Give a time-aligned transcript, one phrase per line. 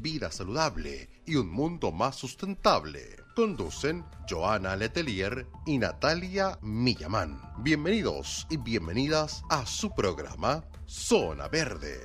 [0.00, 3.00] vida saludable y un mundo más sustentable.
[3.34, 7.40] Conducen Joana Letelier y Natalia Millamán.
[7.58, 12.00] Bienvenidos y bienvenidas a su programa Zona Verde.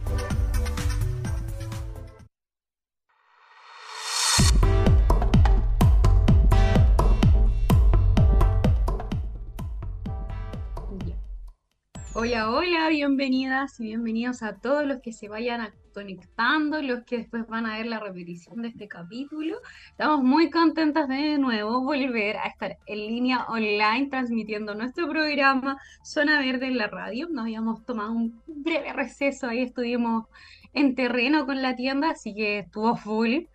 [12.16, 17.48] Hola, hola, bienvenidas y bienvenidos a todos los que se vayan conectando, los que después
[17.48, 19.58] van a ver la repetición de este capítulo.
[19.90, 26.40] Estamos muy contentas de, nuevo volver a estar en línea online transmitiendo nuestro programa Zona
[26.40, 27.30] Verde en la radio.
[27.32, 30.28] Nos habíamos tomado un breve receso, ahí estuvimos
[30.74, 33.46] en terreno con la tienda, así que estuvo full.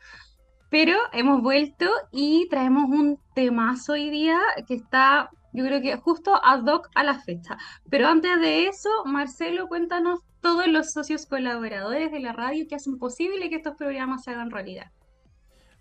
[0.68, 6.40] Pero hemos vuelto y traemos un temazo hoy día que está yo creo que justo
[6.44, 7.58] ad hoc a la fecha.
[7.90, 12.96] Pero antes de eso, Marcelo, cuéntanos todos los socios colaboradores de la radio que hacen
[12.96, 14.92] posible que estos programas se hagan realidad.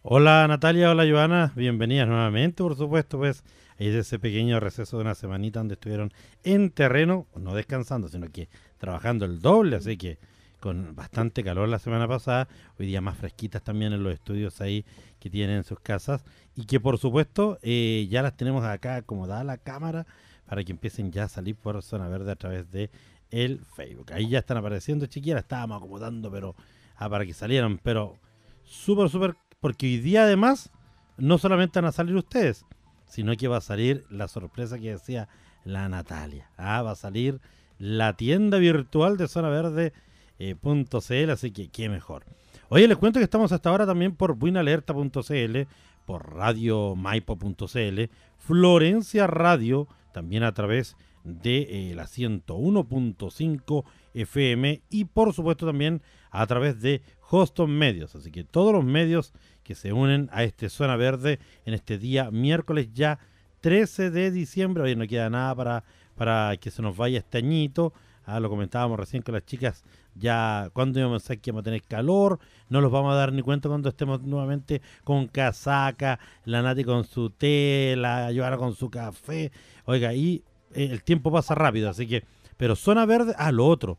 [0.02, 3.44] Hola Natalia, hola Joana, bienvenidas nuevamente, por supuesto, pues
[3.78, 6.12] ahí de ese pequeño receso de una semanita donde estuvieron
[6.44, 8.50] en terreno, no descansando, sino que
[8.80, 10.18] trabajando el doble, así que
[10.60, 12.48] con bastante calor la semana pasada,
[12.80, 14.86] hoy día más fresquitas también en los estudios ahí
[15.20, 16.24] que tienen en sus casas
[16.56, 20.08] y que por supuesto eh, ya las tenemos acá acomodada la cámara
[20.46, 22.90] para que empiecen ya a salir por Zona Verde a través de
[23.30, 24.14] el Facebook.
[24.14, 26.56] Ahí ya están apareciendo chiquillas, estábamos acomodando pero
[26.96, 28.18] ah, para que salieran, pero
[28.64, 30.72] súper, súper, porque hoy día además
[31.18, 32.66] no solamente van a salir ustedes,
[33.06, 35.28] sino que va a salir la sorpresa que decía
[35.64, 36.50] la Natalia.
[36.58, 37.40] Ah, va a salir
[37.78, 39.94] la tienda virtual de Zona Verde
[40.40, 42.26] eh, .cl, así que qué mejor.
[42.70, 45.58] Oye, les cuento que estamos hasta ahora también por buinalerta.cl,
[46.06, 48.02] por radiomaipo.cl,
[48.38, 53.84] Florencia Radio, también a través de eh, la 101.5
[54.14, 58.16] FM y por supuesto también a través de Hoston Medios.
[58.16, 59.34] Así que todos los medios
[59.64, 63.20] que se unen a este Zona Verde en este día miércoles ya
[63.62, 64.84] 13 de diciembre.
[64.84, 65.84] Hoy no queda nada para,
[66.16, 67.94] para que se nos vaya este añito.
[68.26, 69.84] Ah, lo comentábamos recién con las chicas
[70.18, 72.40] ya cuando íbamos a pensar que íbamos a tener calor,
[72.70, 77.04] no los vamos a dar ni cuenta cuando estemos nuevamente con casaca, la Nati con
[77.04, 79.52] su té, la Joana con su café.
[79.86, 82.24] Oiga, y eh, el tiempo pasa rápido, así que,
[82.58, 83.98] pero zona verde, a ah, lo otro.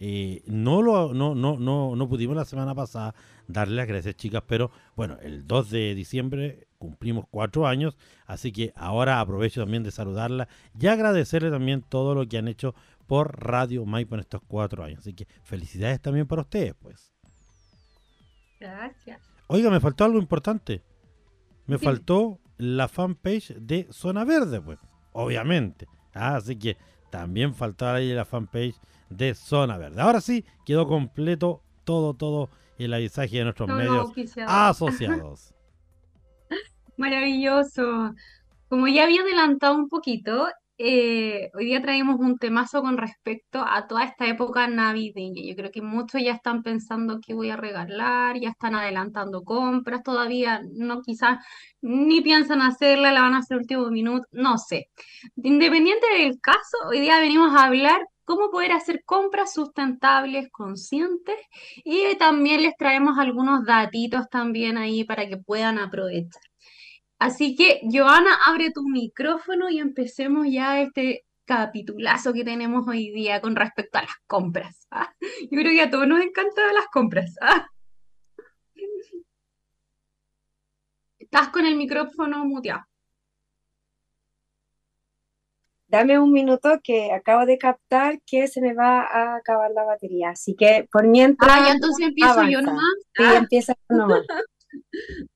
[0.00, 3.14] Eh, no, lo, no, no, no, no pudimos la semana pasada
[3.46, 7.96] darle las gracias, chicas, pero bueno, el 2 de diciembre cumplimos cuatro años,
[8.26, 10.48] así que ahora aprovecho también de saludarla
[10.78, 12.74] y agradecerle también todo lo que han hecho
[13.06, 15.00] por Radio Maipo en estos cuatro años.
[15.00, 17.12] Así que felicidades también para ustedes, pues.
[18.60, 19.20] Gracias.
[19.46, 20.82] Oiga, me faltó algo importante.
[21.66, 24.78] Me faltó la fanpage de Zona Verde, pues,
[25.12, 25.86] obviamente.
[26.12, 26.76] Ah, así que
[27.10, 28.76] también faltaba ahí la fanpage
[29.08, 30.00] de Zona Verde.
[30.00, 34.12] Ahora sí, quedó completo todo, todo el avisaje de nuestros medios
[34.46, 35.54] asociados.
[36.96, 38.14] Maravilloso.
[38.68, 40.48] Como ya había adelantado un poquito,
[40.78, 45.42] eh, hoy día traemos un temazo con respecto a toda esta época navideña.
[45.44, 50.02] Yo creo que muchos ya están pensando qué voy a regalar, ya están adelantando compras,
[50.02, 51.38] todavía no quizás
[51.80, 54.88] ni piensan hacerla, la van a hacer último minuto, no sé.
[55.36, 61.36] Independiente del caso, hoy día venimos a hablar cómo poder hacer compras sustentables, conscientes
[61.84, 66.42] y también les traemos algunos datitos también ahí para que puedan aprovechar.
[67.18, 73.40] Así que, Joana, abre tu micrófono y empecemos ya este capitulazo que tenemos hoy día
[73.40, 74.86] con respecto a las compras.
[74.90, 75.12] ¿ah?
[75.50, 77.34] Yo creo que a todos nos encantan las compras.
[77.40, 77.66] ¿ah?
[81.18, 82.84] Estás con el micrófono muteado.
[85.94, 90.30] dame un minuto que acabo de captar que se me va a acabar la batería.
[90.30, 91.48] Así que por mientras.
[91.52, 92.84] Ah, ya entonces empiezo yo nomás.
[93.16, 93.36] Sí, Ah.
[93.36, 94.22] empieza nomás.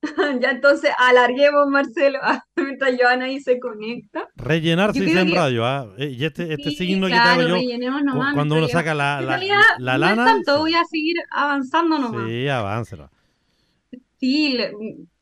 [0.41, 2.19] Ya entonces alarguemos, Marcelo,
[2.57, 4.29] mientras Joana ahí se conecta.
[4.37, 5.89] Rellenar se dice en radio, ¿ah?
[5.99, 7.57] Eh, Y este, este Sí, signo que te hago yo,
[8.03, 10.23] nomás, cuando no uno saca la, En la, realidad, la no lana.
[10.23, 12.29] es tanto, voy a seguir avanzando nomás.
[12.29, 13.11] Sí, aváncelo.
[14.21, 14.59] Sí,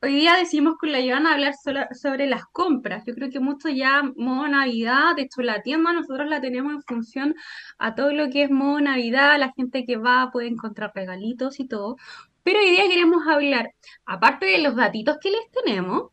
[0.00, 1.53] hoy día decimos con la Joana hablar
[1.93, 3.05] sobre las compras.
[3.06, 6.83] Yo creo que mucho ya modo Navidad, de hecho la tienda nosotros la tenemos en
[6.83, 7.35] función
[7.79, 11.69] a todo lo que es modo Navidad, la gente que va puede encontrar regalitos y
[11.69, 11.97] todo.
[12.46, 13.72] Pero hoy día queremos hablar,
[14.04, 16.12] aparte de los datitos que les tenemos,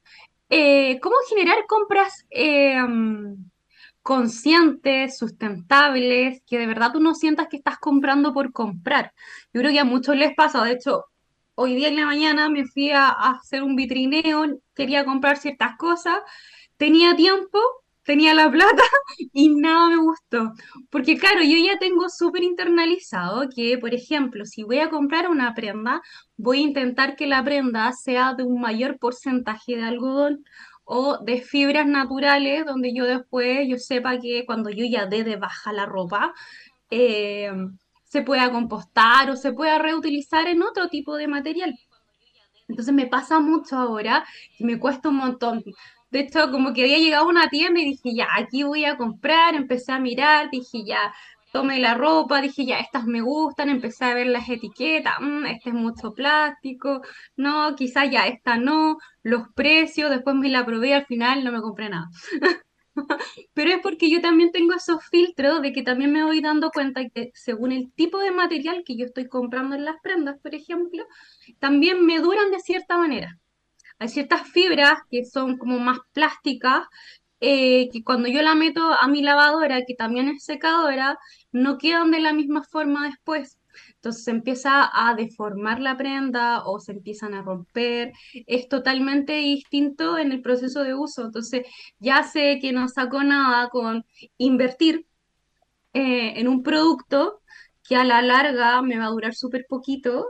[0.50, 3.52] eh, cómo generar compras eh, mm,
[4.02, 9.14] conscientes, sustentables, que de verdad tú no sientas que estás comprando por comprar.
[9.54, 11.06] Yo creo que a muchos les pasa, de hecho,
[11.54, 15.78] hoy día en la mañana me fui a, a hacer un vitrineo, quería comprar ciertas
[15.78, 16.18] cosas,
[16.78, 17.60] tenía tiempo,
[18.04, 18.84] tenía la plata
[19.34, 20.54] y nada me gustó.
[20.90, 25.54] Porque claro, yo ya tengo súper internalizado que, por ejemplo, si voy a comprar una
[25.54, 26.02] prenda,
[26.38, 30.44] voy a intentar que la prenda sea de un mayor porcentaje de algodón
[30.86, 35.38] o de fibras naturales, donde yo después yo sepa que cuando yo ya dé de
[35.38, 36.34] baja la ropa,
[36.90, 37.52] eh,
[38.04, 41.76] se pueda compostar o se pueda reutilizar en otro tipo de material.
[42.68, 44.26] Entonces me pasa mucho ahora
[44.58, 45.64] y me cuesta un montón.
[46.14, 48.98] De hecho, como que había llegado a una tienda y dije, ya, aquí voy a
[48.98, 51.14] comprar, empecé a mirar, dije, ya,
[51.52, 55.70] tomé la ropa, dije, ya, estas me gustan, empecé a ver las etiquetas, "Mm, este
[55.70, 57.02] es mucho plástico,
[57.36, 61.62] no, quizás ya, esta no, los precios, después me la probé al final no me
[61.62, 62.08] compré nada.
[63.54, 67.02] Pero es porque yo también tengo esos filtros de que también me voy dando cuenta
[67.10, 71.06] que según el tipo de material que yo estoy comprando en las prendas, por ejemplo,
[71.60, 73.40] también me duran de cierta manera.
[74.00, 76.88] Hay ciertas fibras que son como más plásticas,
[77.40, 81.18] eh, que cuando yo la meto a mi lavadora, que también es secadora,
[81.52, 83.60] no quedan de la misma forma después.
[83.96, 88.14] Entonces se empieza a deformar la prenda o se empiezan a romper.
[88.48, 91.26] Es totalmente distinto en el proceso de uso.
[91.26, 91.66] Entonces
[92.00, 94.06] ya sé que no saco nada con
[94.38, 95.06] invertir
[95.94, 97.42] eh, en un producto
[97.84, 100.26] que a la larga me va a durar súper poquito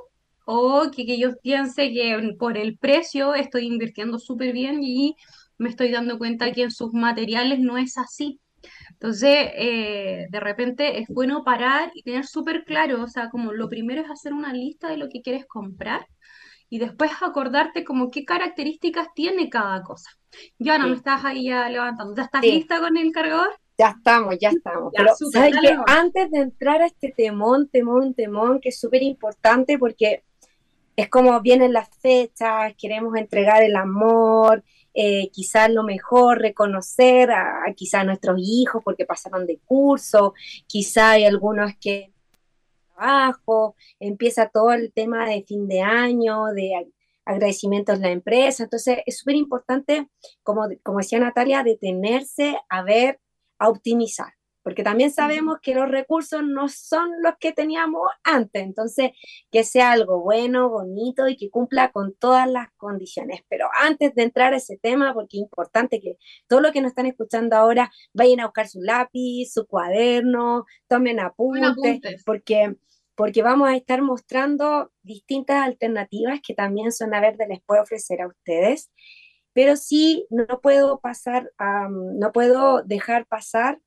[0.46, 5.16] o que, que yo piense que por el precio estoy invirtiendo súper bien y
[5.58, 8.40] me estoy dando cuenta que en sus materiales no es así.
[8.92, 13.68] Entonces, eh, de repente es bueno parar y tener súper claro, o sea, como lo
[13.70, 16.08] primero es hacer una lista de lo que quieres comprar
[16.70, 20.10] y después acordarte como qué características tiene cada cosa.
[20.60, 20.90] Joana, Sí.
[20.92, 22.16] me estás ahí ya levantando.
[22.16, 22.52] ¿Ya estás Sí.
[22.52, 23.50] lista con el cargador?
[23.78, 24.94] Ya estamos, ya estamos.
[24.94, 25.86] Ya, Pero, ¿sabes nomás.
[25.88, 30.24] Antes de entrar a este temón, temón, temón, que es súper importante porque
[30.96, 34.64] es como vienen las fechas, queremos entregar el amor,
[34.94, 40.34] eh, quizás lo mejor, reconocer a, a quizás nuestros hijos porque pasaron de curso,
[40.68, 42.12] quizá hay algunos que
[42.96, 46.94] trabajo, empieza todo el tema de fin de año, de ag-
[47.26, 50.10] agradecimientos en la empresa, entonces es súper importante,
[50.44, 53.20] como, como decía Natalia, detenerse a ver,
[53.60, 59.12] a optimizar, porque también sabemos que los recursos no son los que teníamos antes, entonces
[59.52, 63.42] que sea algo bueno, bonito y que cumpla con todas las condiciones.
[63.50, 66.18] Pero antes de entrar a ese tema, porque es importante que
[66.48, 71.20] todos los que nos están escuchando ahora vayan a buscar su lápiz, su cuaderno, tomen
[71.20, 72.24] apuntes, apuntes.
[72.26, 72.76] porque,
[73.16, 78.28] porque vamos a estar mostrando distintas alternativas que también Zona Verde les puede ofrecer a
[78.28, 78.92] ustedes.
[79.52, 83.80] Pero sí, no puedo pasar, no puedo dejar pasar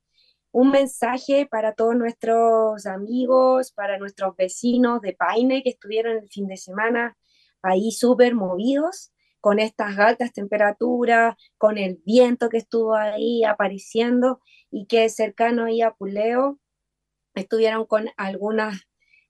[0.56, 6.46] un mensaje para todos nuestros amigos, para nuestros vecinos de Paine que estuvieron el fin
[6.46, 7.14] de semana
[7.60, 14.86] ahí súper movidos con estas altas temperaturas, con el viento que estuvo ahí apareciendo y
[14.86, 16.58] que cercano ahí a Puleo
[17.34, 18.80] estuvieron con algunas,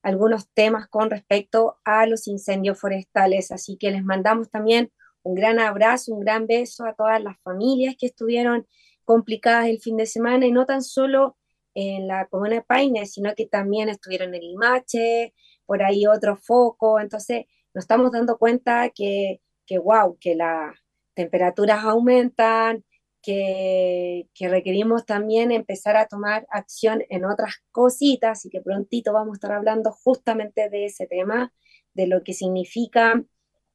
[0.02, 3.50] algunos temas con respecto a los incendios forestales.
[3.50, 4.92] Así que les mandamos también
[5.24, 8.64] un gran abrazo, un gran beso a todas las familias que estuvieron
[9.06, 11.38] complicadas el fin de semana y no tan solo
[11.74, 15.34] en la comuna de Paine, sino que también estuvieron en Limache,
[15.64, 17.00] por ahí otro foco.
[17.00, 20.74] Entonces nos estamos dando cuenta que, que wow, que las
[21.14, 22.84] temperaturas aumentan,
[23.22, 29.34] que, que requerimos también empezar a tomar acción en otras cositas y que prontito vamos
[29.34, 31.52] a estar hablando justamente de ese tema,
[31.94, 33.22] de lo que significa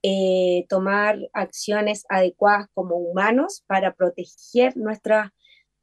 [0.03, 5.34] eh, tomar acciones adecuadas como humanos para proteger nuestra,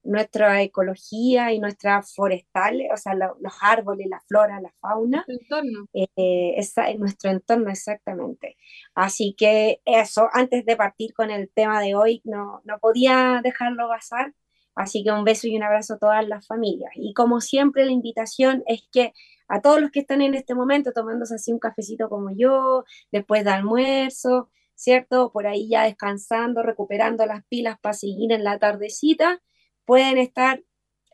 [0.02, 5.32] nuestra ecología y nuestras forestales, o sea, lo- los árboles, la flora, la fauna, Tu
[5.32, 5.86] entorno.
[5.94, 8.56] eh, esa, nuestro entorno exactamente.
[8.94, 13.88] Así que eso, antes de partir con el tema de hoy, no, no podía dejarlo
[13.88, 14.34] pasar.
[14.74, 16.92] Así que un beso y un abrazo a todas las familias.
[16.94, 19.12] Y como siempre, la invitación es que
[19.48, 23.44] a todos los que están en este momento tomándose así un cafecito como yo, después
[23.44, 25.32] de almuerzo, ¿cierto?
[25.32, 29.42] Por ahí ya descansando, recuperando las pilas para seguir en la tardecita,
[29.84, 30.62] pueden estar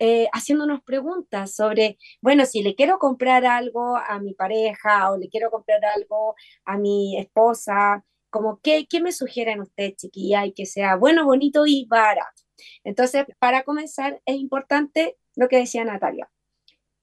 [0.01, 5.29] eh, haciéndonos preguntas sobre, bueno, si le quiero comprar algo a mi pareja o le
[5.29, 10.45] quiero comprar algo a mi esposa, como, ¿qué, qué me sugieren ustedes, chiquilla?
[10.47, 12.43] Y que sea bueno, bonito y barato.
[12.85, 16.31] Entonces, para comenzar, es importante lo que decía Natalia,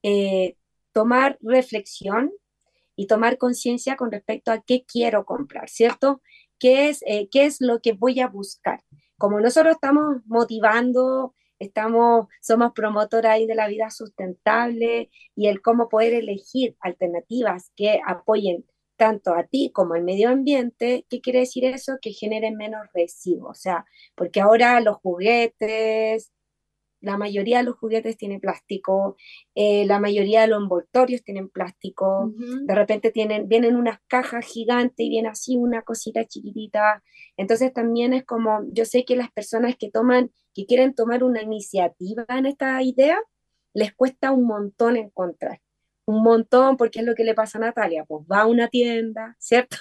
[0.03, 0.57] eh,
[0.93, 2.31] tomar reflexión
[2.95, 6.21] y tomar conciencia con respecto a qué quiero comprar, ¿cierto?
[6.59, 8.81] ¿Qué es, eh, ¿Qué es lo que voy a buscar?
[9.17, 15.89] Como nosotros estamos motivando estamos, somos promotoras ahí de la vida sustentable y el cómo
[15.89, 18.65] poder elegir alternativas que apoyen
[18.97, 21.97] tanto a ti como al medio ambiente, ¿qué quiere decir eso?
[22.01, 26.31] Que generen menos residuos, o sea, porque ahora los juguetes,
[27.01, 29.17] la mayoría de los juguetes tienen plástico,
[29.55, 35.05] eh, la mayoría de los envoltorios tienen plástico, de repente tienen, vienen unas cajas gigantes
[35.05, 37.03] y viene así una cosita chiquitita.
[37.37, 41.41] Entonces también es como, yo sé que las personas que toman, que quieren tomar una
[41.41, 43.19] iniciativa en esta idea,
[43.73, 45.59] les cuesta un montón encontrar.
[46.05, 49.35] Un montón, porque es lo que le pasa a Natalia, pues va a una tienda,
[49.39, 49.77] ¿cierto?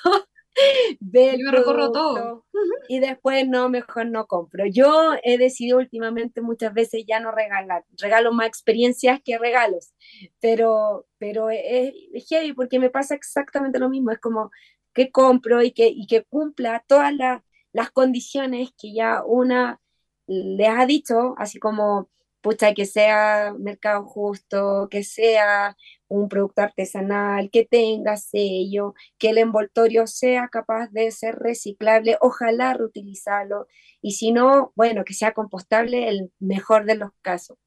[1.01, 2.45] Ve el todo.
[2.89, 4.67] y después no, mejor no compro.
[4.67, 9.93] Yo he decidido últimamente muchas veces ya no regalar, regalo más experiencias que regalos,
[10.41, 11.93] pero, pero es,
[12.29, 14.51] heavy porque me pasa exactamente lo mismo, es como
[14.93, 17.13] que compro y que, y que cumpla todas
[17.73, 19.81] las condiciones que ya una
[20.27, 22.09] les ha dicho, así como
[22.41, 25.77] pucha, que sea mercado justo, que sea
[26.11, 32.75] un producto artesanal, que tenga sello, que el envoltorio sea capaz de ser reciclable, ojalá
[32.75, 33.67] reutilizarlo,
[34.03, 37.59] y si no, bueno, que sea compostable el mejor de los casos.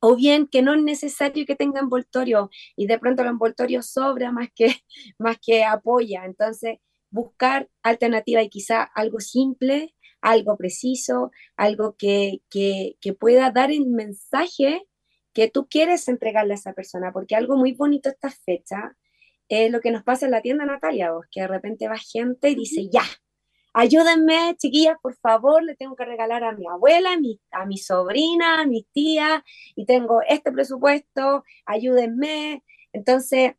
[0.00, 4.30] O bien que no es necesario que tenga envoltorio y de pronto el envoltorio sobra
[4.32, 4.66] más que,
[5.18, 6.24] más que apoya.
[6.26, 6.78] Entonces,
[7.10, 13.86] buscar alternativa y quizá algo simple, algo preciso, algo que, que, que pueda dar el
[13.86, 14.86] mensaje
[15.34, 18.96] que tú quieres entregarle a esa persona, porque algo muy bonito esta fecha
[19.48, 22.50] es lo que nos pasa en la tienda Natalia, vos, que de repente va gente
[22.50, 23.02] y dice, ya,
[23.74, 27.76] ayúdenme, chiquillas, por favor, le tengo que regalar a mi abuela, a mi, a mi
[27.78, 29.42] sobrina, a mis tías,
[29.76, 32.64] y tengo este presupuesto, ayúdenme.
[32.92, 33.54] Entonces,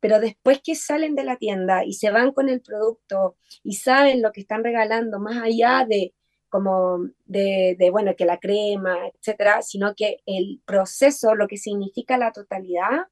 [0.00, 4.22] pero después que salen de la tienda y se van con el producto y saben
[4.22, 6.14] lo que están regalando, más allá de,
[6.54, 12.30] como de, bueno, que la crema, etcétera, sino que el proceso, lo que significa la
[12.30, 13.08] totalidad,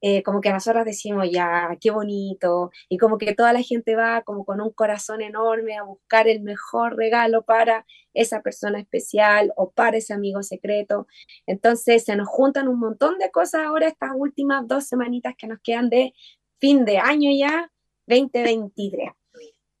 [0.00, 4.22] eh, como que nosotros decimos, ya, qué bonito, y como que toda la gente va
[4.22, 7.84] como con un corazón enorme a buscar el mejor regalo para
[8.14, 11.06] esa persona especial o para ese amigo secreto.
[11.46, 15.60] Entonces se nos juntan un montón de cosas ahora estas últimas dos semanitas que nos
[15.60, 16.14] quedan de
[16.58, 17.70] fin de año ya,
[18.06, 19.10] 2023.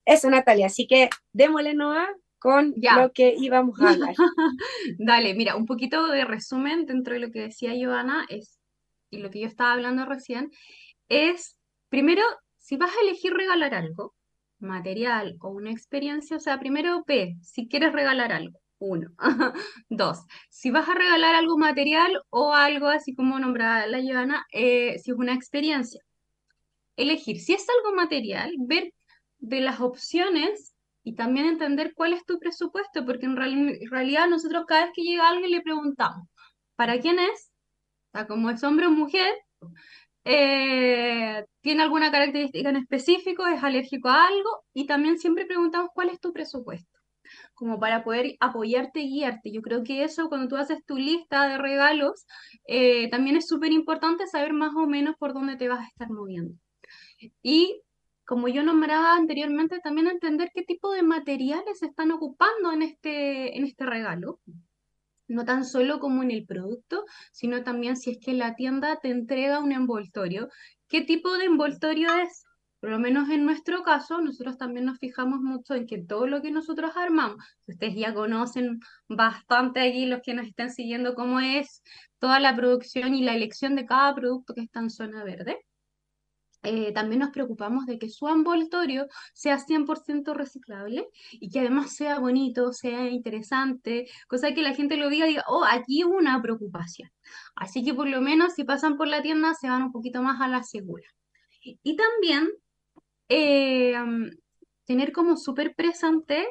[0.04, 4.14] Eso, Natalia, así que démosle, Noah, con lo que íbamos a hablar.
[4.98, 8.58] Dale, mira, un poquito de resumen dentro de lo que decía Joana es,
[9.10, 10.50] y lo que yo estaba hablando recién,
[11.08, 11.58] es,
[11.90, 12.22] primero,
[12.56, 14.14] si vas a elegir regalar algo,
[14.58, 18.58] material o una experiencia, o sea, primero P, si quieres regalar algo.
[18.78, 19.10] Uno.
[19.90, 24.98] Dos, si vas a regalar algo material o algo así como nombraba la Joana, eh,
[24.98, 26.00] si es una experiencia.
[26.96, 28.94] Elegir, si es algo material, ver
[29.38, 30.69] de las opciones
[31.02, 35.28] y también entender cuál es tu presupuesto, porque en, realidad nosotros cada vez que llega
[35.28, 36.28] alguien le preguntamos,
[36.76, 37.50] ¿para quién es?
[38.12, 39.32] O como es hombre o mujer,
[40.24, 43.46] eh, ¿tiene alguna característica en específico?
[43.46, 44.64] ¿Es alérgico a algo?
[44.74, 46.98] Y también siempre preguntamos cuál es tu presupuesto,
[47.54, 49.52] como para poder apoyarte y guiarte.
[49.52, 52.26] Yo creo que eso, cuando tú haces tu lista de regalos,
[52.66, 56.10] eh, también es súper importante saber más o menos por dónde te vas a estar
[56.10, 56.54] moviendo.
[57.42, 57.82] Y
[58.30, 63.58] como yo nombraba anteriormente, también entender qué tipo de materiales se están ocupando en este,
[63.58, 64.38] en este regalo.
[65.26, 69.10] No tan solo como en el producto, sino también si es que la tienda te
[69.10, 70.48] entrega un envoltorio.
[70.86, 72.44] ¿Qué tipo de envoltorio es?
[72.78, 76.40] Por lo menos en nuestro caso, nosotros también nos fijamos mucho en que todo lo
[76.40, 81.82] que nosotros armamos, ustedes ya conocen bastante allí los que nos están siguiendo cómo es
[82.20, 85.58] toda la producción y la elección de cada producto que está en zona verde.
[86.62, 92.18] Eh, también nos preocupamos de que su envoltorio sea 100% reciclable y que además sea
[92.18, 96.40] bonito, sea interesante, cosa que la gente lo diga y diga, oh, aquí hubo una
[96.42, 97.10] preocupación.
[97.54, 100.40] Así que por lo menos si pasan por la tienda se van un poquito más
[100.40, 101.08] a la segura.
[101.62, 102.48] Y también
[103.28, 103.94] eh,
[104.84, 106.46] tener como súper presente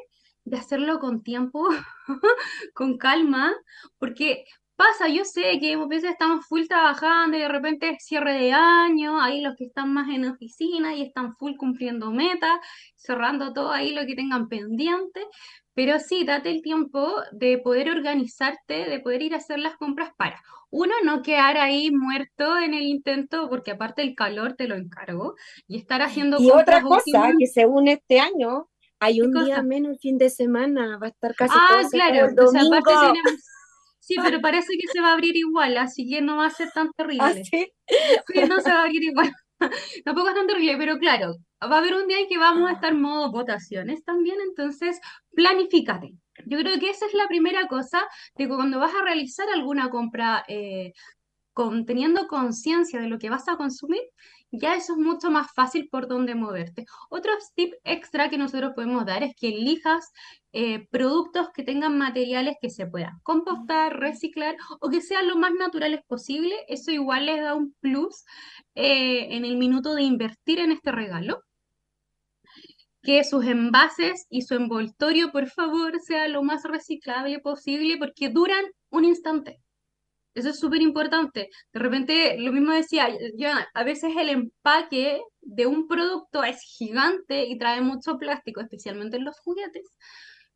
[0.46, 1.68] de hacerlo con tiempo,
[2.74, 3.54] con calma,
[3.98, 4.46] porque
[4.80, 8.54] Pasa, yo sé que a veces estamos full trabajando y de repente es cierre de
[8.54, 12.58] año, ahí los que están más en oficina y están full cumpliendo metas,
[12.96, 15.20] cerrando todo ahí lo que tengan pendiente,
[15.74, 20.12] pero sí, date el tiempo de poder organizarte, de poder ir a hacer las compras
[20.16, 24.76] para, uno, no quedar ahí muerto en el intento, porque aparte el calor te lo
[24.76, 25.36] encargo,
[25.68, 27.34] y estar haciendo Y otra compras cosa, últimas.
[27.38, 28.70] que según este año,
[29.00, 29.64] hay ¿Qué un día cosa?
[29.64, 32.62] menos el fin de semana, va a estar casi Ah, todo claro, el o sea,
[32.62, 33.00] aparte domingo.
[33.00, 33.34] tenemos...
[34.10, 36.72] Sí, pero parece que se va a abrir igual, así que no va a ser
[36.72, 37.24] tan terrible.
[37.24, 37.44] Así.
[37.44, 37.72] Sí,
[38.50, 39.32] no se va a abrir igual.
[40.04, 42.74] Tampoco es tan terrible, pero claro, va a haber un día en que vamos a
[42.74, 45.00] estar en modo votaciones también, entonces
[45.36, 46.14] planifícate.
[46.48, 48.02] Yo creo que esa es la primera cosa
[48.36, 50.94] de cuando vas a realizar alguna compra eh,
[51.54, 54.02] con, teniendo conciencia de lo que vas a consumir,
[54.52, 56.86] ya eso es mucho más fácil por dónde moverte.
[57.10, 60.12] Otro tip extra que nosotros podemos dar es que elijas
[60.52, 65.54] eh, productos que tengan materiales que se puedan compostar, reciclar o que sean lo más
[65.54, 66.56] naturales posible.
[66.68, 68.26] Eso igual les da un plus
[68.76, 71.44] eh, en el minuto de invertir en este regalo.
[73.02, 78.66] Que sus envases y su envoltorio, por favor, sea lo más reciclable posible porque duran
[78.90, 79.62] un instante.
[80.34, 81.50] Eso es súper importante.
[81.74, 87.46] De repente, lo mismo decía, yo, a veces el empaque de un producto es gigante
[87.46, 89.92] y trae mucho plástico, especialmente en los juguetes.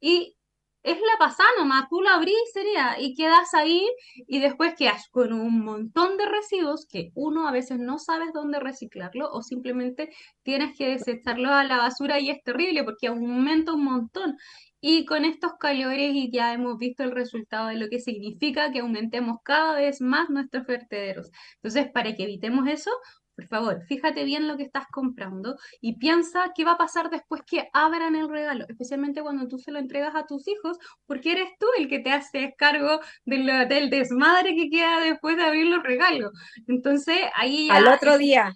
[0.05, 0.35] Y
[0.83, 3.87] es la pasada nomás, tú lo abrís sería, y quedas ahí
[4.27, 8.59] y después quedas con un montón de residuos que uno a veces no sabes dónde
[8.59, 10.09] reciclarlo o simplemente
[10.43, 14.35] tienes que desecharlo a la basura y es terrible porque aumenta un montón.
[14.81, 18.79] Y con estos calores y ya hemos visto el resultado de lo que significa que
[18.79, 21.31] aumentemos cada vez más nuestros vertederos.
[21.55, 22.91] Entonces, para que evitemos eso,
[23.35, 27.41] por favor, fíjate bien lo que estás comprando y piensa qué va a pasar después
[27.45, 31.49] que abran el regalo, especialmente cuando tú se lo entregas a tus hijos, porque eres
[31.59, 36.31] tú el que te haces cargo del desmadre que queda después de abrir los regalos.
[36.67, 38.53] Entonces, ahí Al otro día,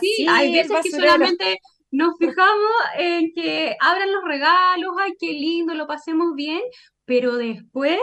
[0.00, 5.12] Sí, así hay el veces que solamente nos fijamos en que abran los regalos, ay,
[5.18, 6.60] qué lindo, lo pasemos bien,
[7.04, 8.00] pero después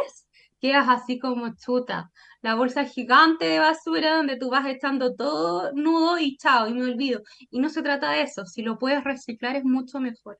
[0.59, 2.11] quedas así como chuta.
[2.45, 6.83] La bolsa gigante de basura donde tú vas echando todo nudo y chao, y me
[6.83, 7.23] olvido.
[7.49, 10.39] Y no se trata de eso, si lo puedes reciclar es mucho mejor,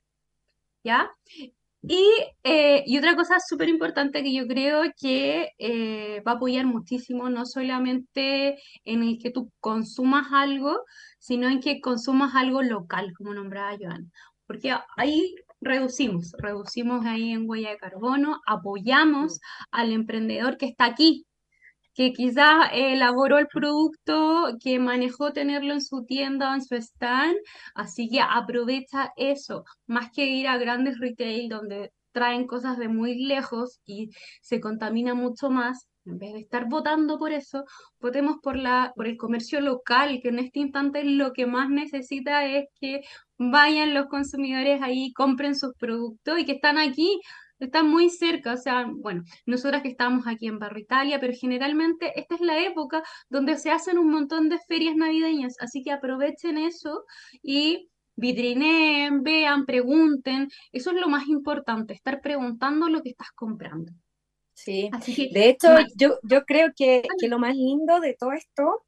[0.84, 1.10] ¿ya?
[1.82, 2.00] Y,
[2.44, 7.28] eh, y otra cosa súper importante que yo creo que eh, va a apoyar muchísimo,
[7.28, 10.84] no solamente en el que tú consumas algo,
[11.18, 14.12] sino en que consumas algo local, como nombraba Joan.
[14.46, 19.40] Porque ahí reducimos, reducimos ahí en huella de carbono, apoyamos
[19.72, 21.26] al emprendedor que está aquí,
[21.96, 27.36] que quizás elaboró el producto, que manejó tenerlo en su tienda o en su stand,
[27.74, 33.24] así que aprovecha eso, más que ir a grandes retail donde traen cosas de muy
[33.26, 34.10] lejos y
[34.42, 35.86] se contamina mucho más.
[36.04, 37.64] En vez de estar votando por eso,
[38.00, 42.44] votemos por la, por el comercio local, que en este instante lo que más necesita
[42.46, 43.00] es que
[43.38, 47.20] vayan los consumidores ahí, compren sus productos y que están aquí,
[47.58, 48.52] están muy cerca.
[48.54, 52.60] O sea, bueno, nosotras que estamos aquí en Barrio Italia, pero generalmente esta es la
[52.60, 57.04] época donde se hacen un montón de ferias navideñas, así que aprovechen eso
[57.42, 60.48] y vitrineen, vean, pregunten.
[60.72, 63.92] Eso es lo más importante, estar preguntando lo que estás comprando.
[64.54, 64.88] Sí.
[64.92, 68.32] Así que, De hecho, más- yo, yo creo que, que lo más lindo de todo
[68.32, 68.84] esto,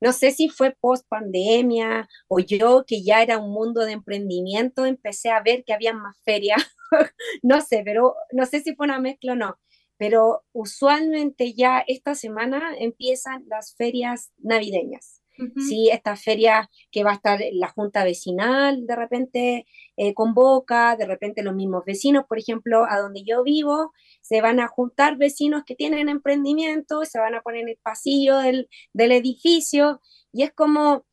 [0.00, 4.84] no sé si fue post pandemia o yo que ya era un mundo de emprendimiento,
[4.84, 6.62] empecé a ver que había más ferias,
[7.42, 9.58] no sé, pero no sé si fue una mezcla o no,
[9.96, 15.22] pero usualmente ya esta semana empiezan las ferias navideñas.
[15.38, 20.94] ujú, Sí, esta feria que va a estar la junta vecinal, de repente eh, convoca,
[20.96, 25.16] de repente los mismos vecinos, por ejemplo, a donde yo vivo, se van a juntar
[25.16, 30.00] vecinos que tienen emprendimiento, se van a poner en el pasillo del, del edificio
[30.32, 31.04] y es como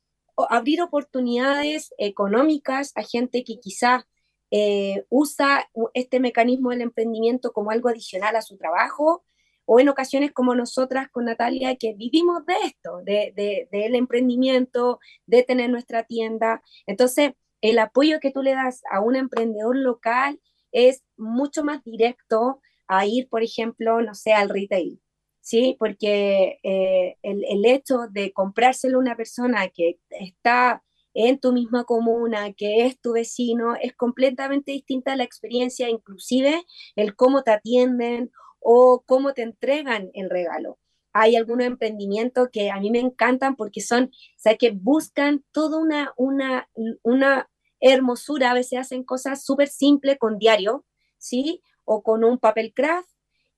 [0.49, 4.07] abrir oportunidades económicas a gente que quizá
[4.51, 9.23] eh, usa este mecanismo del emprendimiento como algo adicional a su trabajo
[9.65, 14.99] o en ocasiones como nosotras con Natalia, que vivimos de esto, de, de- del emprendimiento,
[15.25, 16.61] de tener nuestra tienda.
[16.85, 17.31] Entonces,
[17.61, 20.39] el apoyo que tú le das a un emprendedor local
[20.71, 25.01] es mucho más directo a ir, por ejemplo, no sé, al retail,
[25.41, 25.75] ¿sí?
[25.79, 30.83] Porque eh, el, el hecho de comprárselo a una persona que está
[31.15, 36.63] en tu misma comuna, que es tu vecino, es completamente distinta la experiencia, inclusive
[36.95, 40.77] el cómo te atienden o cómo te entregan el regalo.
[41.13, 45.79] Hay algunos emprendimientos que a mí me encantan porque son, o sea, que buscan toda
[45.79, 46.69] una, una,
[47.03, 47.49] una
[47.79, 50.85] hermosura, a veces hacen cosas súper simples con diario,
[51.17, 51.61] ¿sí?
[51.85, 53.14] O con un papel craft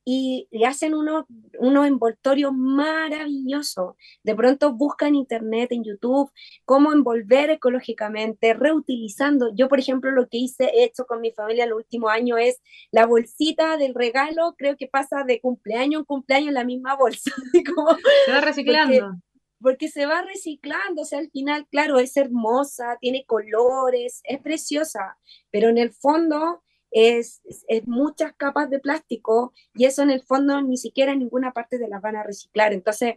[0.10, 1.26] y, hacen unos,
[1.60, 3.96] unos envoltorios maravillosos.
[4.24, 6.32] De pronto buscan en internet, en YouTube,
[6.64, 9.54] cómo envolver ecológicamente, reutilizando.
[9.54, 12.62] Yo, por ejemplo, lo que hice, he hecho con mi familia el último año es
[12.90, 17.30] la bolsita del regalo, creo que pasa de cumpleaños en cumpleaños la misma bolsa.
[18.26, 19.18] se va reciclando.
[19.60, 25.18] Porque, se va reciclando, o sea, al final, claro, es hermosa, tiene colores, es preciosa,
[25.52, 27.42] pero en el fondo es,
[27.86, 31.88] muchas capas de plástico y eso en el fondo ni siquiera en ninguna parte de
[31.88, 32.74] las van a reciclar.
[32.74, 33.16] Entonces,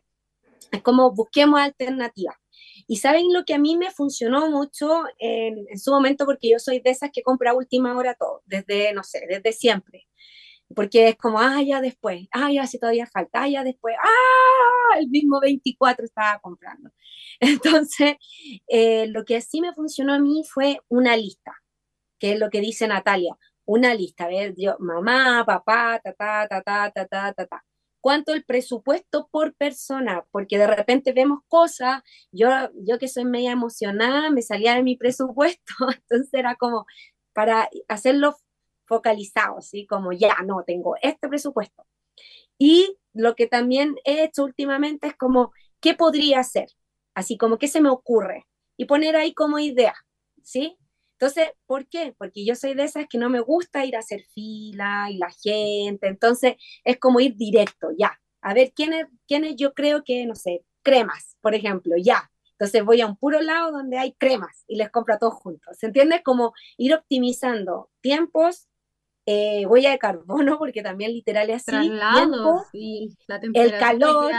[0.73, 2.37] es como busquemos alternativas.
[2.87, 6.81] Y saben lo que a mí me funcionó mucho en, su momento, porque yo soy
[6.81, 10.09] de esas que compra a última hora todo, desde, no sé, desde siempre.
[10.75, 14.99] Porque es como, ah, ya después, ah, ya si todavía falta, ah, ya después, ah,
[14.99, 16.91] el mismo 24 estaba comprando.
[17.41, 18.17] Entonces,
[18.69, 21.55] eh, lo que sí me funcionó a mí fue una lista,
[22.19, 23.37] que es lo que dice Natalia
[23.71, 27.65] una lista, a ver, yo, mamá, papá, ta, ta, ta, ta, ta, ta, ta, ta.
[28.01, 30.25] ¿Cuánto el presupuesto por persona?
[30.33, 32.03] Porque de repente vemos cosas,
[32.33, 36.85] yo, yo que soy media emocionada, me salía de mi presupuesto, entonces era como
[37.33, 38.37] para hacerlo
[38.87, 41.87] focalizado, así como ya, no, tengo este presupuesto.
[42.59, 46.69] Y lo que también he hecho últimamente es como, ¿qué podría hacer?
[47.15, 48.47] Así como, ¿qué se me ocurre?
[48.77, 49.95] Y poner ahí como idea,
[50.43, 50.77] ¿sí?
[51.21, 52.15] Entonces, ¿por qué?
[52.17, 55.29] Porque yo soy de esas que no me gusta ir a hacer fila y la
[55.31, 58.19] gente, entonces es como ir directo, ya.
[58.41, 62.31] A ver, ¿quiénes, quiénes yo creo que, no sé, cremas, por ejemplo, ya.
[62.53, 65.77] Entonces voy a un puro lado donde hay cremas y les compro a todos juntos.
[65.79, 66.23] ¿Se entiende?
[66.23, 68.69] Como ir optimizando tiempos,
[69.27, 71.91] eh, huella de carbono, porque también literal es así.
[73.63, 74.33] El calor.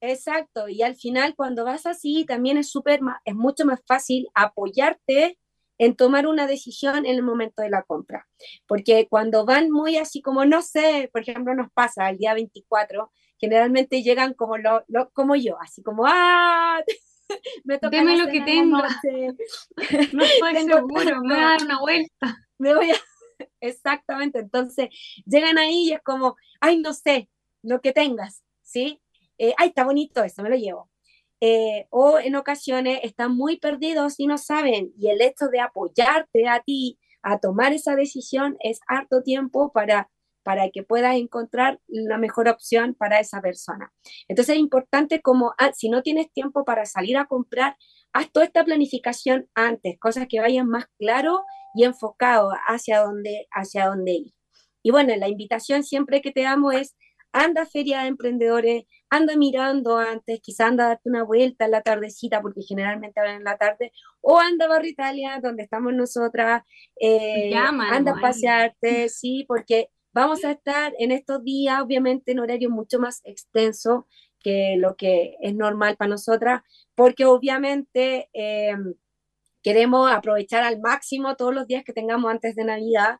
[0.00, 5.38] Exacto, y al final cuando vas así también es súper, es mucho más fácil apoyarte
[5.78, 8.26] en tomar una decisión en el momento de la compra.
[8.66, 13.12] Porque cuando van muy así como, no sé, por ejemplo, nos pasa el día 24,
[13.38, 16.80] generalmente llegan como, lo, como yo, así como, ¡ah!
[17.64, 18.78] me toca Deme lo que tengo.
[20.12, 22.38] no estoy seguro, me voy a dar una vuelta.
[22.58, 22.96] Me voy a...
[23.60, 24.88] Exactamente, entonces
[25.26, 27.28] llegan ahí y es como, ay, no sé,
[27.62, 29.02] lo que tengas, ¿sí?
[29.36, 30.88] Eh, ay, está bonito eso, me lo llevo.
[31.40, 36.48] Eh, o en ocasiones están muy perdidos y no saben, y el hecho de apoyarte
[36.48, 40.08] a ti a tomar esa decisión es harto tiempo para,
[40.42, 43.92] para que puedas encontrar la mejor opción para esa persona.
[44.28, 47.76] Entonces es importante como, ah, si no tienes tiempo para salir a comprar,
[48.12, 51.42] haz toda esta planificación antes, cosas que vayan más claro
[51.74, 54.34] y enfocado hacia dónde, hacia dónde ir.
[54.82, 56.96] Y bueno, la invitación siempre que te damos es,
[57.32, 61.70] anda a feria de emprendedores, anda mirando antes, quizá anda a darte una vuelta en
[61.70, 65.94] la tardecita, porque generalmente van en la tarde, o anda a Barrio Italia, donde estamos
[65.94, 66.62] nosotras,
[67.00, 72.70] eh, anda a pasearte, sí, porque vamos a estar en estos días, obviamente, en horario
[72.70, 74.06] mucho más extenso
[74.40, 76.62] que lo que es normal para nosotras,
[76.94, 78.94] porque obviamente em,
[79.62, 83.18] queremos aprovechar al máximo todos los días que tengamos antes de Navidad,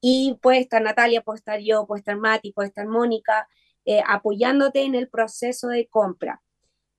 [0.00, 3.48] y puede estar Natalia, puede estar yo, puede estar Mati, puede estar Mónica,
[3.86, 6.42] eh, apoyándote en el proceso de compra.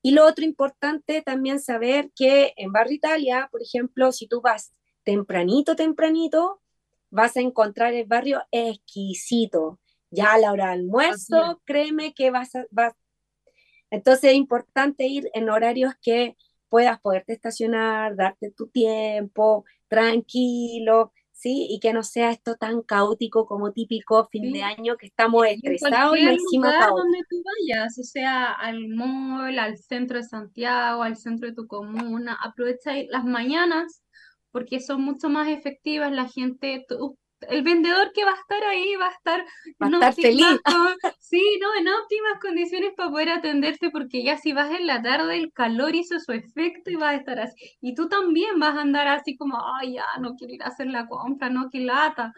[0.01, 4.73] Y lo otro importante también saber que en Barrio Italia, por ejemplo, si tú vas
[5.03, 6.61] tempranito, tempranito,
[7.09, 9.79] vas a encontrar el barrio exquisito.
[10.09, 12.65] Ya a la hora de almuerzo, créeme que vas a...
[12.71, 12.93] Vas...
[13.89, 16.37] Entonces es importante ir en horarios que
[16.69, 21.67] puedas poderte estacionar, darte tu tiempo, tranquilo, ¿sí?
[21.69, 26.17] Y que no sea esto tan caótico como típico fin de año que estamos estresados
[26.17, 31.15] y encima lugar donde tú vayas, o sea, al mall, al centro de Santiago, al
[31.15, 34.01] centro de tu comuna, aprovecha las mañanas
[34.51, 36.85] porque son mucho más efectivas, la gente,
[37.41, 39.45] el vendedor que va a estar ahí va a estar,
[39.79, 40.45] va feliz.
[41.19, 45.37] sí, no, en óptimas condiciones para poder atenderte porque ya si vas en la tarde
[45.37, 47.77] el calor hizo su efecto y vas a estar así.
[47.81, 50.87] Y tú también vas a andar así como, ay, ya no quiero ir a hacer
[50.87, 52.33] la compra, no, qué lata.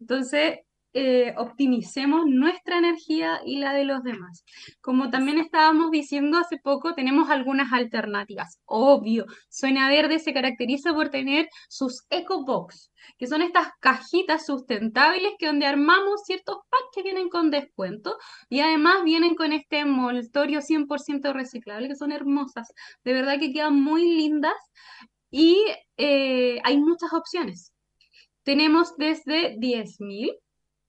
[0.00, 0.58] Entonces,
[0.96, 4.44] eh, optimicemos nuestra energía y la de los demás.
[4.80, 8.60] Como también estábamos diciendo hace poco, tenemos algunas alternativas.
[8.64, 15.46] Obvio, Suena Verde se caracteriza por tener sus EcoBox, que son estas cajitas sustentables que
[15.46, 18.16] donde armamos ciertos packs que vienen con descuento
[18.48, 22.72] y además vienen con este envoltorio 100% reciclable, que son hermosas.
[23.02, 24.54] De verdad que quedan muy lindas
[25.28, 25.60] y
[25.96, 27.72] eh, hay muchas opciones.
[28.44, 30.38] Tenemos desde 10.000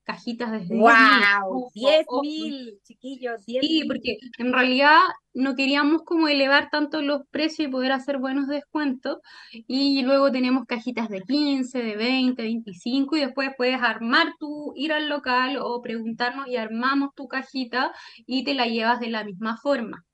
[0.05, 1.71] cajitas desde ¡Wow!
[1.73, 4.99] 10 mil, chiquillos, 10 Sí, porque en realidad
[5.33, 9.17] no queríamos como elevar tanto los precios y poder hacer buenos descuentos.
[9.51, 14.93] Y luego tenemos cajitas de 15, de 20, 25 y después puedes armar tu, ir
[14.93, 17.91] al local o preguntarnos y armamos tu cajita
[18.25, 20.05] y te la llevas de la misma forma.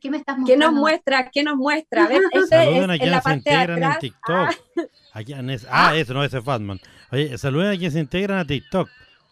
[0.00, 0.80] ¿Qué me estás ¿Qué nos mostrando?
[0.80, 1.30] muestra?
[1.30, 2.04] ¿Qué nos muestra?
[2.04, 3.98] A ver, es en la parte de en.
[3.98, 4.50] TikTok.
[5.12, 6.80] Ah, en es- ah, eso, no, ese es Fatman.
[7.12, 8.88] Oye, saluden a quienes se integran a TikTok.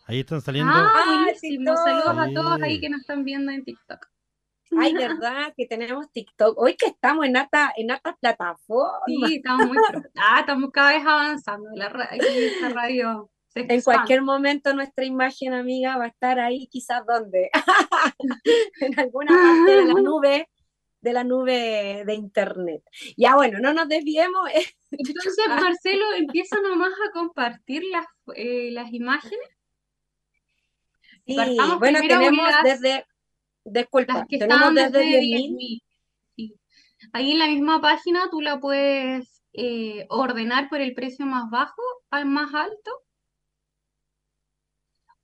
[0.06, 0.72] Ahí están saliendo.
[0.72, 1.58] Ah, Ah, buenísimo.
[1.58, 1.76] TikTok.
[1.84, 4.06] Saludos a todos ahí que nos están viendo en TikTok.
[4.78, 6.58] Ay, verdad que tenemos TikTok.
[6.58, 9.00] Hoy que estamos en harta, en hartas plataformas.
[9.06, 9.76] Sí, estamos muy.
[10.16, 11.70] Ah, estamos cada vez avanzando.
[11.74, 17.02] La esta radio se En cualquier momento nuestra imagen, amiga, va a estar ahí, quizás
[17.06, 17.50] donde,
[18.80, 20.48] en alguna parte de la nube,
[21.00, 22.82] de la nube de internet.
[23.16, 24.48] Ya bueno, no nos desviemos.
[24.90, 29.48] Entonces, Marcelo, empieza nomás a compartir las, eh, las imágenes.
[31.26, 33.04] Sí, Partamos bueno, tenemos las- desde,
[33.64, 35.56] disculpa, que tenemos desde desde 10.000.
[35.56, 35.82] 10.000.
[36.37, 36.54] Sí.
[37.12, 41.82] Ahí en la misma página tú la puedes eh, ordenar por el precio más bajo
[42.11, 42.90] al más alto.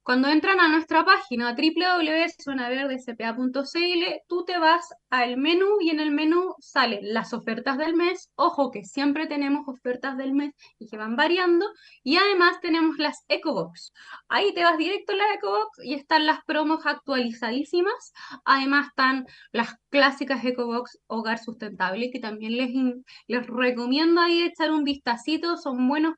[0.05, 6.55] Cuando entran a nuestra página www.zonaverdecpa.cl, tú te vas al menú y en el menú
[6.59, 8.31] salen las ofertas del mes.
[8.35, 11.65] Ojo que siempre tenemos ofertas del mes y que van variando.
[12.03, 13.95] Y además tenemos las EcoBox.
[14.29, 18.13] Ahí te vas directo a la EcoBox y están las promos actualizadísimas.
[18.45, 22.73] Además están las clásicas EcoBox Hogar Sustentable, que también les,
[23.27, 25.57] les recomiendo ahí echar un vistacito.
[25.57, 26.17] Son buenos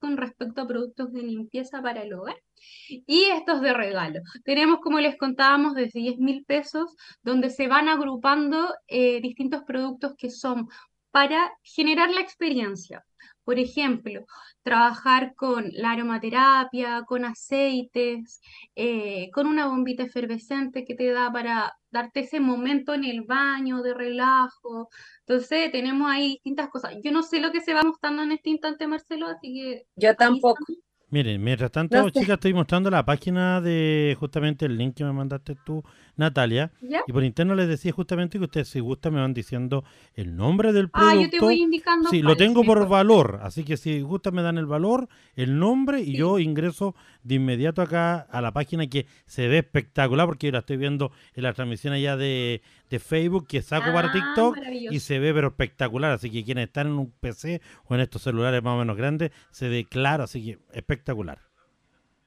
[0.00, 2.36] con respecto a productos de limpieza para el hogar.
[3.06, 4.20] Y estos de regalo.
[4.44, 10.14] Tenemos, como les contábamos, desde 10 mil pesos, donde se van agrupando eh, distintos productos
[10.16, 10.68] que son
[11.10, 13.04] para generar la experiencia.
[13.48, 14.26] Por ejemplo,
[14.62, 18.42] trabajar con la aromaterapia, con aceites,
[18.76, 23.80] eh, con una bombita efervescente que te da para darte ese momento en el baño
[23.80, 24.90] de relajo.
[25.20, 26.96] Entonces, tenemos ahí distintas cosas.
[27.02, 30.14] Yo no sé lo que se va mostrando en este instante, Marcelo, así que Yo
[30.14, 30.62] tampoco.
[31.08, 32.20] Miren, mientras tanto, No sé.
[32.20, 35.82] chicas, estoy mostrando la página de justamente el link que me mandaste tú,
[36.18, 36.70] Natalia.
[36.82, 37.00] ¿ya?
[37.06, 40.72] Y por interno les decía justamente que ustedes, si gustan, me van diciendo el nombre
[40.72, 41.44] del Ah, yo te producto.
[41.46, 42.90] voy indicando Sí, lo tengo por mejor.
[42.90, 46.16] valor, así que si gustan me dan el valor, el nombre y Sí.
[46.18, 50.58] yo ingreso de inmediato acá a la página que se ve espectacular porque yo la
[50.58, 54.58] estoy viendo en la transmisión allá de, de Facebook que saco para Ah, TikTok
[54.90, 58.22] y se ve pero espectacular, así que quienes están en un PC o en estos
[58.22, 61.38] celulares más o menos grandes, se ve claro, así que espectacular.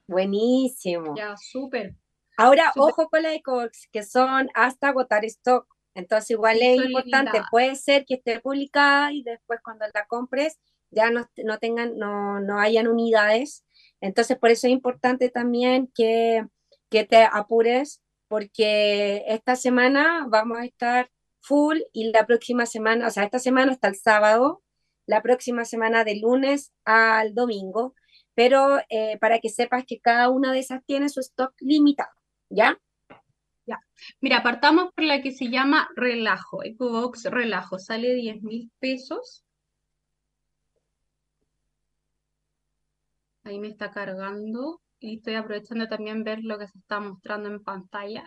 [0.07, 1.15] Buenísimo.
[1.15, 1.95] Ya, súper.
[2.37, 5.67] Ahora, ojo con la EcoBox, que son hasta agotar stock.
[5.93, 7.41] Entonces, igual es importante.
[7.51, 12.39] Puede ser que esté publicada y después cuando la compres ya no, no tengan, no,
[12.39, 13.65] no hayan unidades.
[14.01, 16.45] Entonces, por eso es importante también que,
[16.89, 21.09] que te apures, porque esta semana vamos a estar
[21.41, 24.63] full y la próxima semana, o sea, esta semana hasta el sábado,
[25.05, 27.95] la próxima semana de lunes al domingo,
[28.35, 32.11] pero eh, para que sepas que cada una de esas tiene su stock limitado,
[32.51, 32.77] ¿ya?
[34.19, 39.43] Mira, partamos por la que se llama Relajo, EcoBox Relajo, sale 10 mil pesos.
[43.43, 47.63] Ahí me está cargando y estoy aprovechando también ver lo que se está mostrando en
[47.63, 48.23] pantalla.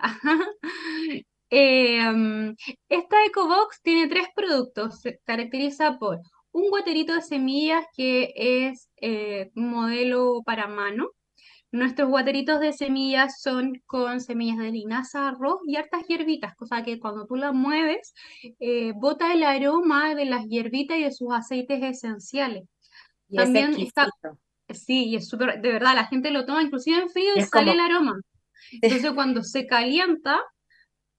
[1.50, 2.54] Mm,
[2.88, 5.00] esta EcoBox tiene tres productos.
[5.00, 6.20] Se caracteriza por
[6.52, 11.10] un guaterito de semillas que es eh, modelo para mano.
[11.74, 17.00] Nuestros guateritos de semillas son con semillas de linaza, arroz y hartas hierbitas, cosa que
[17.00, 18.14] cuando tú las mueves,
[18.60, 22.62] eh, bota el aroma de las hierbitas y de sus aceites esenciales.
[23.28, 24.38] Y es También está, exquisito.
[24.86, 27.50] sí, y es súper, de verdad, la gente lo toma inclusive en frío y Es
[27.50, 28.20] sale como- el aroma.
[28.70, 30.40] Entonces cuando se calienta,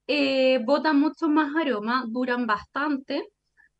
[0.06, 3.28] eh, bota mucho más aroma, duran bastante.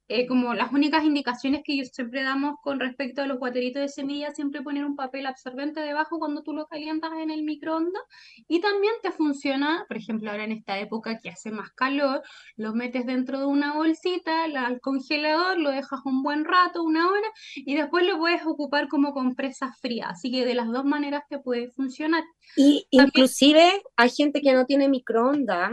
[0.08, 3.88] Eh, como las únicas indicaciones que yo siempre damos con respecto a los guateritos de
[3.88, 8.02] semillas, siempre poner un papel absorbente debajo cuando tú lo calientas en el microondas.
[8.46, 12.22] Y también te funciona, por ejemplo, ahora en esta época que hace más calor,
[12.56, 17.08] lo metes dentro de una bolsita, la- al congelador, lo dejas un buen rato, una
[17.10, 20.08] hora, y después lo puedes ocupar como compresa fría.
[20.10, 22.22] Así que de las dos maneras te puede funcionar.
[22.56, 25.72] Y También- inclusive hay gente que no tiene microondas,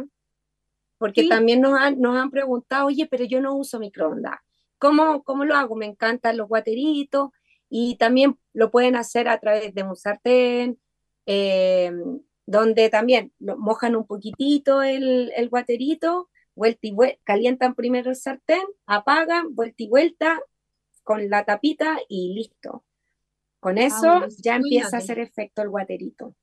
[1.03, 1.27] porque Sí.
[1.27, 4.35] también nos han, nos han preguntado, oye, pero yo no uso microondas.
[4.77, 5.75] ¿Cómo, cómo lo hago?
[5.75, 7.31] Me encantan los guateritos
[7.69, 10.79] y también lo pueden hacer a través de un sartén,
[11.25, 11.91] eh,
[12.45, 18.63] donde también mojan un poquitito el, el guaterito, vuelta y vuelta, calientan primero el sartén,
[18.85, 20.41] apagan, vuelta y vuelta
[21.03, 22.85] con la tapita y listo.
[23.59, 26.33] Con eso bueno, ya empieza a hacer efecto el guaterito.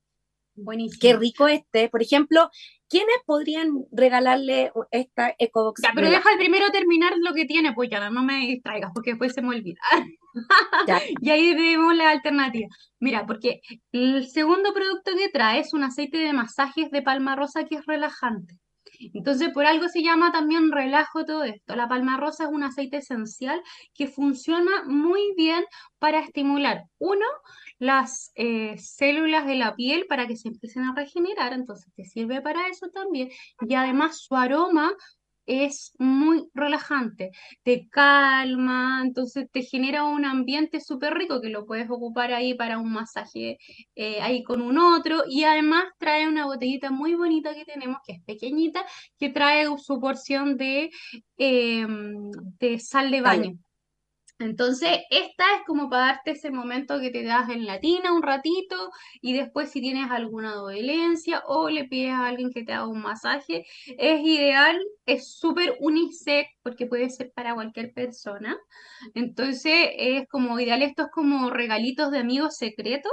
[0.54, 1.00] Buenísimo.
[1.00, 1.88] Qué rico este.
[1.88, 2.50] Por ejemplo,
[2.88, 5.82] ¿quiénes podrían regalarle esta EcoBox?
[5.82, 9.32] Ya, pero deja primero terminar lo que tiene, pues ya no me distraigas, porque después
[9.32, 9.80] se me olvida.
[10.86, 11.00] Ya.
[11.20, 12.68] Y ahí vemos la alternativa.
[12.98, 13.60] Mira, porque
[13.92, 17.86] el segundo producto que trae es un aceite de masajes de palma rosa que es
[17.86, 18.58] relajante.
[19.14, 21.74] Entonces, por algo se llama también relajo todo esto.
[21.74, 23.62] La palma rosa es un aceite esencial
[23.94, 25.64] que funciona muy bien
[25.98, 27.24] para estimular, uno,
[27.80, 32.42] las eh, células de la piel para que se empiecen a regenerar, entonces te sirve
[32.42, 33.30] para eso también.
[33.66, 34.92] Y además su aroma
[35.46, 37.32] es muy relajante,
[37.64, 42.78] te calma, entonces te genera un ambiente súper rico que lo puedes ocupar ahí para
[42.78, 43.58] un masaje
[43.96, 48.12] eh, ahí con un otro y además trae una botellita muy bonita que tenemos, que
[48.12, 48.84] es pequeñita,
[49.18, 50.90] que trae su porción de,
[51.38, 51.86] eh,
[52.60, 53.58] de sal de baño.
[54.40, 58.22] Entonces, esta es como para darte ese momento que te das en la tina un
[58.22, 62.88] ratito y después si tienes alguna dolencia o le pides a alguien que te haga
[62.88, 63.64] un masaje,
[63.98, 68.58] es ideal, es súper unisex porque puede ser para cualquier persona.
[69.14, 73.12] Entonces, es como ideal estos como regalitos de amigos secretos.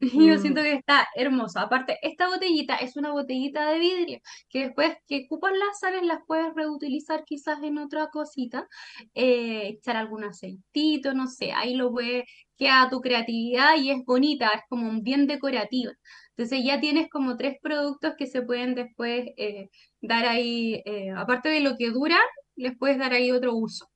[0.00, 0.62] Y yo siento Mm.
[0.62, 1.58] que está hermoso.
[1.60, 6.20] Aparte, esta botellita es una botellita de vidrio que después que ocupan las sales las
[6.26, 8.66] puedes reutilizar quizás en otra cosita,
[9.14, 12.24] eh, echar algún aceitito, no sé, ahí lo puedes,
[12.56, 15.92] queda tu creatividad y es bonita, es como bien decorativa.
[16.36, 19.68] Entonces ya tienes como tres productos que se pueden después eh,
[20.00, 22.20] dar ahí, eh, aparte de lo que duran,
[22.56, 23.86] les puedes dar ahí otro uso.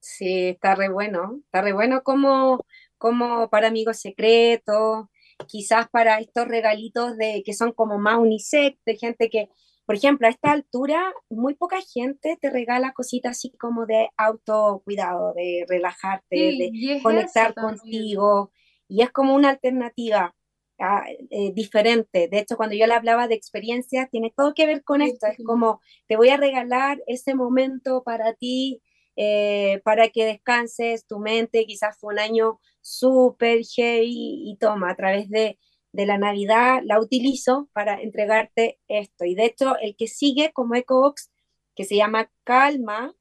[0.00, 1.40] Sí, está re bueno.
[1.44, 2.64] Está re bueno como,
[2.98, 5.06] como para amigos secretos,
[5.46, 9.48] quizás para estos regalitos de que son como más unisex, de gente que,
[9.86, 15.32] por ejemplo, a esta altura, muy poca gente te regala cositas así como de autocuidado,
[15.34, 18.52] de relajarte, Sí, de es conectar contigo,
[18.88, 20.34] y es como una alternativa
[20.80, 22.28] ah, eh, diferente.
[22.28, 25.26] De hecho, cuando yo le hablaba de experiencias, tiene todo que ver con esto.
[25.26, 28.82] Es como, te voy a regalar ese momento para ti,
[29.20, 31.66] eh, para que descanses tu mente.
[31.66, 35.58] Quizás fue un año súper heavy y toma, a través de,
[35.92, 39.24] de la Navidad la utilizo para entregarte esto.
[39.24, 41.30] Y de hecho, el que sigue como EcoBox,
[41.74, 43.12] que se llama Calma,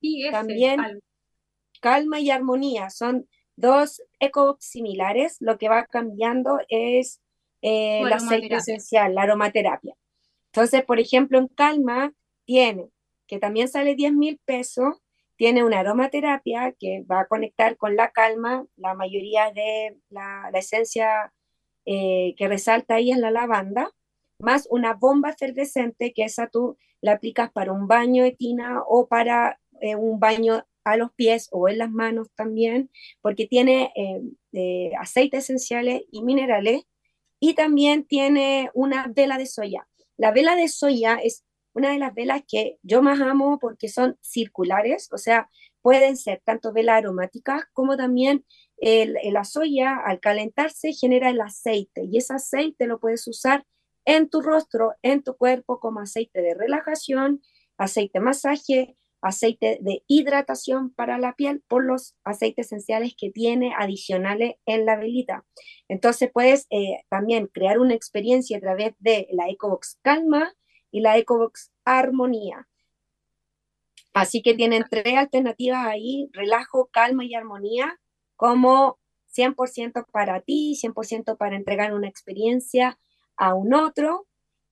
[0.00, 1.00] Sí, ese, también calma.
[1.80, 2.88] calma y armonía.
[2.90, 5.36] Son dos EcoBox similares.
[5.40, 7.20] Lo que va cambiando es
[7.62, 9.96] eh, el aceite esencial, la aromaterapia.
[10.52, 12.12] Entonces, por ejemplo, en calma
[12.44, 12.88] tiene,
[13.26, 15.00] que también sale 10 mil pesos,
[15.40, 18.66] tiene una aromaterapia que va a conectar con la calma.
[18.76, 21.32] La mayoría de la, esencia
[21.86, 23.90] eh, que resalta ahí es la lavanda,
[24.38, 29.08] más una bomba efervescente que esa tú la aplicas para un baño de tina o
[29.08, 32.90] para eh, un baño a los pies o en las manos también,
[33.22, 34.20] porque tiene eh,
[34.52, 36.82] eh, aceites esenciales y minerales
[37.38, 39.88] y también tiene una vela de soya.
[40.18, 44.18] La vela de soya es una de las velas que yo más amo porque son
[44.20, 45.48] circulares, o sea,
[45.82, 48.44] pueden ser tanto velas aromáticas como también
[48.78, 53.64] el, la soya al calentarse genera el aceite y ese aceite lo puedes usar
[54.04, 57.42] en tu rostro, en tu cuerpo como aceite de relajación,
[57.76, 64.54] aceite masaje, aceite de hidratación para la piel por los aceites esenciales que tiene adicionales
[64.66, 65.44] en la velita.
[65.88, 70.54] Entonces puedes eh, también crear una experiencia a través de la EcoBox Calma
[70.90, 72.66] y la EcoBox Armonía.
[74.12, 78.00] Así que tienen tres alternativas ahí, relajo, calma y armonía,
[78.36, 78.98] como
[79.36, 82.98] 100% para ti, 100% para entregar una experiencia
[83.36, 84.26] a un otro.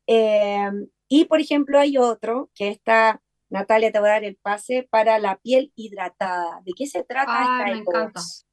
[0.06, 0.70] Eh,
[1.08, 5.18] y por ejemplo hay otro que está, Natalia te voy a dar el pase para
[5.18, 6.60] la piel hidratada.
[6.64, 8.00] ¿De qué se trata Ah, esta me encanta.
[8.00, 8.46] EcoBox?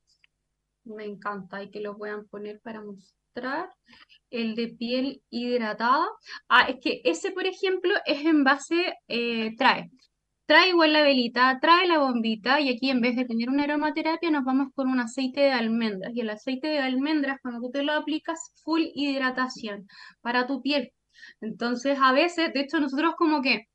[0.84, 3.74] Me encanta y que lo puedan poner para mostrar.
[4.30, 6.08] El de piel hidratada.
[6.50, 9.90] Ah, es que ese, por ejemplo, es en base, eh, trae.
[10.48, 14.30] Trae igual la velita, trae la bombita y aquí en vez de tener una aromaterapia
[14.30, 16.12] nos vamos con un aceite de almendras.
[16.16, 19.88] Y el aceite de almendras, cuando tú te lo aplicas, full hidratación
[20.22, 20.92] para tu piel.
[21.42, 23.68] Entonces, a veces, de hecho, nosotros como que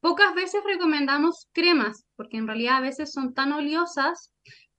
[0.00, 4.32] pocas veces recomendamos cremas, porque en realidad a veces son tan oleosas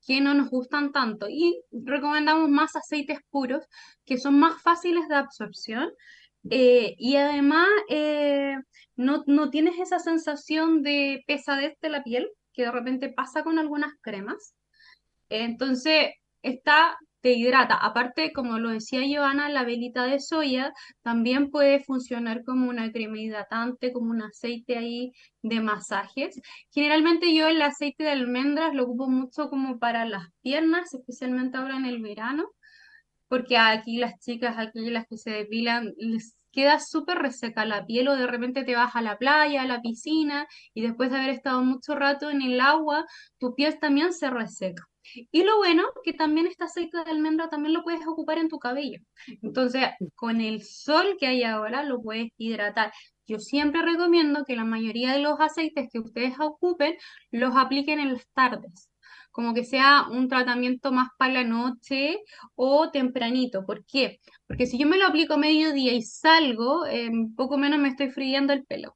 [0.06, 1.28] que no nos gustan tanto.
[1.30, 3.66] Y recomendamos más aceites puros,
[4.06, 5.92] que son más fáciles de absorción.
[6.50, 8.56] eh, y además eh,
[8.96, 13.60] no, no tienes esa sensación de pesadez de la piel que de repente pasa con
[13.60, 14.56] algunas cremas.
[15.30, 17.76] Entonces está te hidrata.
[17.76, 23.20] Aparte, como lo decía Joana, la velita de soya también puede funcionar como una crema
[23.20, 25.12] hidratante, como un aceite ahí
[25.42, 26.40] de masajes.
[26.72, 31.78] Generalmente yo el aceite de almendras lo ocupo mucho como para las piernas, especialmente ahora
[31.78, 32.50] en el verano,
[33.28, 38.08] porque aquí las chicas, aquí las que se depilan, les queda súper reseca la piel
[38.08, 41.30] o de repente te vas a la playa, a la piscina y después de haber
[41.32, 43.06] estado mucho rato en el agua,
[43.40, 44.89] tu piel también se reseca.
[45.14, 48.60] Y lo bueno, que también este aceite de almendra también lo puedes ocupar en tu
[48.60, 49.00] cabello.
[49.42, 52.92] Entonces, con el sol que hay ahora, lo puedes hidratar.
[53.28, 56.96] Yo siempre recomiendo que la mayoría de los aceites que ustedes ocupen
[57.32, 58.90] los apliquen en las tardes
[59.32, 62.20] como que sea un tratamiento más para la noche
[62.56, 63.66] o tempranito.
[63.66, 64.20] ¿Por qué?
[64.48, 68.10] Porque si yo me lo aplico a mediodía y salgo, eh, poco menos me estoy
[68.10, 68.96] friendo el pelo,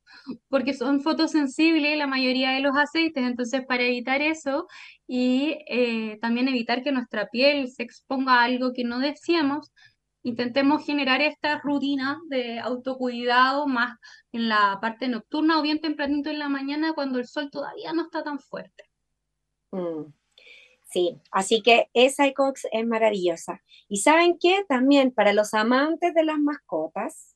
[0.49, 4.67] porque son fotosensibles la mayoría de los aceites, entonces para evitar eso
[5.07, 9.71] y eh, también evitar que nuestra piel se exponga a algo que no deseamos,
[10.23, 13.97] intentemos generar esta rutina de autocuidado más
[14.31, 18.03] en la parte nocturna o bien tempranito en la mañana cuando el sol todavía no
[18.03, 18.85] está tan fuerte.
[19.71, 20.13] Mm.
[20.93, 23.63] Sí, así que esa ECOX es maravillosa.
[23.89, 27.35] Y saben qué, también para los amantes de las mascotas,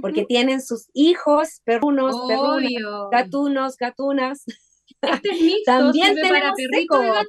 [0.00, 4.44] porque tienen sus hijos, perrunos, perrunos, gatunos, gatunas.
[5.00, 5.28] Este
[5.66, 6.52] también tenemos
[6.88, 7.24] para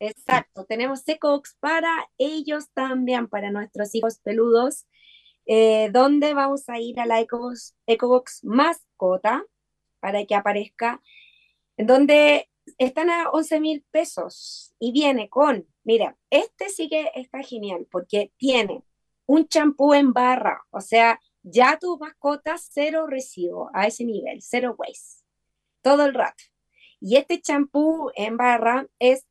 [0.00, 4.86] Exacto, tenemos ECOX para ellos también, para nuestros hijos peludos,
[5.46, 9.44] eh, donde vamos a ir a la ECOBOX, ECOBOX mascota
[10.00, 11.00] para que aparezca,
[11.76, 17.42] en donde están a 11 mil pesos y viene con, mira, este sí que está
[17.42, 18.84] genial porque tiene
[19.26, 24.74] un champú en barra, o sea, ya tu mascota cero residuo a ese nivel, cero
[24.76, 25.24] waste,
[25.82, 26.44] todo el rato.
[27.00, 29.26] Y este champú en barra es,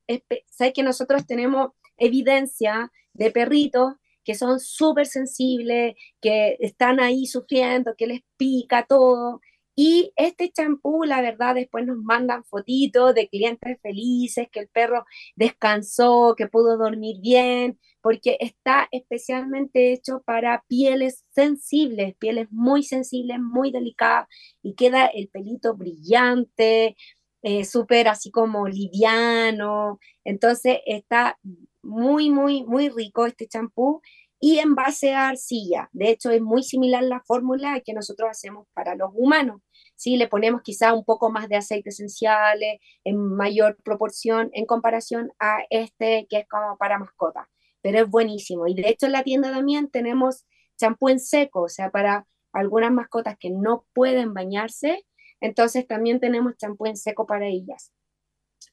[0.47, 7.95] sabes que nosotros tenemos evidencia de perritos que son súper sensibles, que están ahí sufriendo,
[7.95, 9.41] que les pica todo,
[9.81, 15.05] y este champú, la verdad, después nos mandan fotitos de clientes felices, que el perro
[15.37, 23.39] descansó, que pudo dormir bien, porque está especialmente hecho para pieles sensibles, pieles muy sensibles,
[23.39, 24.27] muy delicadas,
[24.61, 26.97] y queda el pelito brillante,
[27.41, 29.97] eh, súper así como liviano.
[30.25, 31.39] Entonces está
[31.81, 34.01] muy, muy, muy rico este champú
[34.41, 35.89] y en base a arcilla.
[35.93, 39.61] De hecho, es muy similar la fórmula que nosotros hacemos para los humanos.
[39.99, 40.15] ¿Sí?
[40.15, 45.59] Le ponemos quizá un poco más de aceite esenciales en mayor proporción en comparación a
[45.69, 47.49] este que es como para mascota,
[47.81, 48.65] pero es buenísimo.
[48.67, 50.45] Y de hecho en la tienda también tenemos
[50.77, 55.05] champú en seco, o sea, para algunas mascotas que no pueden bañarse,
[55.41, 57.91] entonces también tenemos champú en seco para ellas.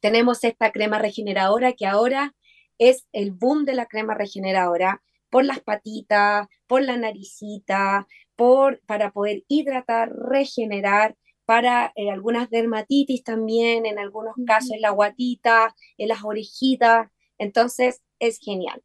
[0.01, 2.37] Tenemos esta crema regeneradora que ahora
[2.79, 8.07] es el boom de la crema regeneradora por las patitas, por la naricita,
[8.37, 11.17] por, para poder hidratar, regenerar,
[11.47, 17.09] para eh, algunas dermatitis también, en algunos casos en la guatita, en las orejitas,
[17.39, 18.83] entonces es genial.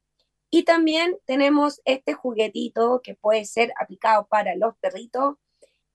[0.51, 5.35] Y también tenemos este juguetito que puede ser aplicado para los perritos,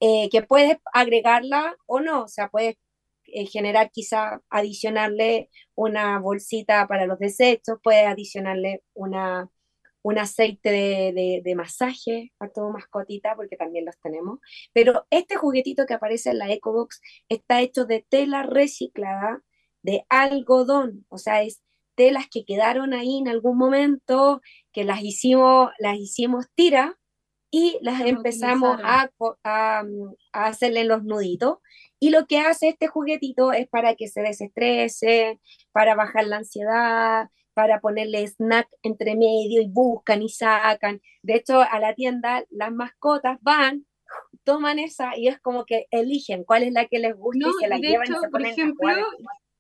[0.01, 2.77] eh, que puedes agregarla o no, o sea, puedes
[3.27, 9.51] eh, generar quizá adicionarle una bolsita para los desechos, puedes adicionarle una
[10.07, 14.39] un aceite de, masaje a todo mascotita, porque también los tenemos.
[14.73, 19.43] Pero este juguetito que aparece en la EcoBox está hecho de tela reciclada,
[19.83, 21.61] de algodón, o sea, es
[21.97, 24.43] telas que quedaron ahí en algún momento,
[24.73, 26.97] que las hicimos, las hicimos tira
[27.51, 29.11] y las empezamos a,
[29.43, 29.83] a,
[30.33, 31.59] a, hacerle los nuditos.
[31.99, 35.41] Y lo que hace este juguetito es para que se desestrese,
[35.73, 41.01] para bajar la ansiedad, para ponerle snack entre medio y buscan y sacan.
[41.23, 43.87] De hecho, a la tienda las mascotas van,
[44.45, 47.69] toman esa y es como que eligen cuál es la que les gusta y se
[47.69, 48.91] la llevan y se por ejemplo,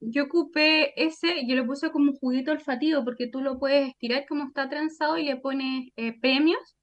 [0.01, 4.27] yo ocupé ese, yo lo puse como un juguito olfativo porque tú lo puedes estirar
[4.29, 6.77] como está trenzado y le pones eh, premios.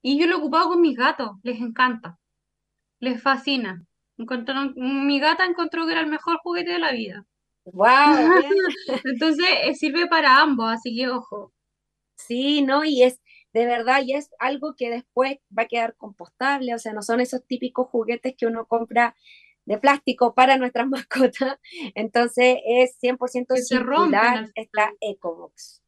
[0.00, 2.20] Y yo lo he ocupado con mis gatos, les encanta,
[3.00, 3.84] les fascina.
[4.16, 7.26] Encontraron, mi gata encontró que era el mejor juguete de la vida.
[7.64, 7.84] ¡Wow!
[9.04, 11.52] Entonces eh, sirve para ambos, así que ojo.
[12.16, 12.84] Sí, ¿no?
[12.84, 13.20] Y es
[13.52, 17.20] de verdad, y es algo que después va a quedar compostable, o sea, no son
[17.20, 19.14] esos típicos juguetes que uno compra
[19.66, 21.58] de plástico para nuestras mascotas,
[21.94, 25.82] entonces es 100% circular esta EcoBox.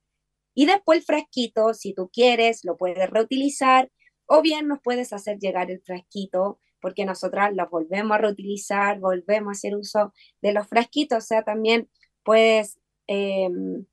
[0.55, 3.91] Y después el frasquito, si tú quieres, lo puedes reutilizar
[4.27, 9.49] o bien nos puedes hacer llegar el frasquito porque nosotras los volvemos a reutilizar, volvemos
[9.49, 10.12] a hacer uso
[10.43, 11.89] de los frasquitos, o sea, también
[12.22, 13.87] puedes em,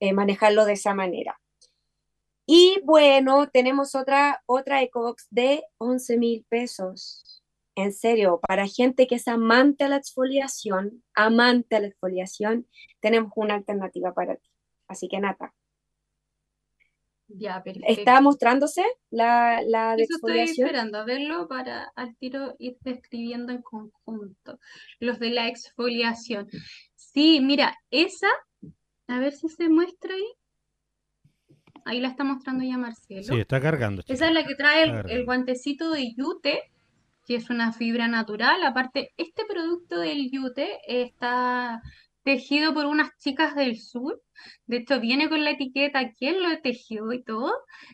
[0.00, 1.38] eh, manejarlo de esa manera.
[2.46, 7.44] Y bueno, tenemos otra, otra EcoBox de 11 mil pesos.
[7.74, 12.66] En serio, para gente que es amante a la exfoliación, amante a la exfoliación,
[13.00, 14.48] tenemos una alternativa para ti.
[14.88, 15.52] Así que Nata.
[17.34, 17.88] Ya, perfecto.
[17.88, 23.62] ¿Está mostrándose la, la Eso estoy esperando a verlo para al tiro ir describiendo en
[23.62, 24.58] conjunto.
[25.00, 26.48] Los de la exfoliación.
[26.94, 28.28] Sí, mira, esa,
[29.06, 30.26] a ver si se muestra ahí.
[31.84, 33.22] Ahí la está mostrando ya Marcelo.
[33.22, 34.02] Sí, está cargando.
[34.06, 36.70] Esa es la que trae el, el guantecito de yute,
[37.26, 38.62] que es una fibra natural.
[38.62, 41.82] Aparte, este producto del yute está
[42.22, 44.20] tejido por unas chicas del sur.
[44.66, 47.52] De hecho, viene con la etiqueta quién lo tejió y todo.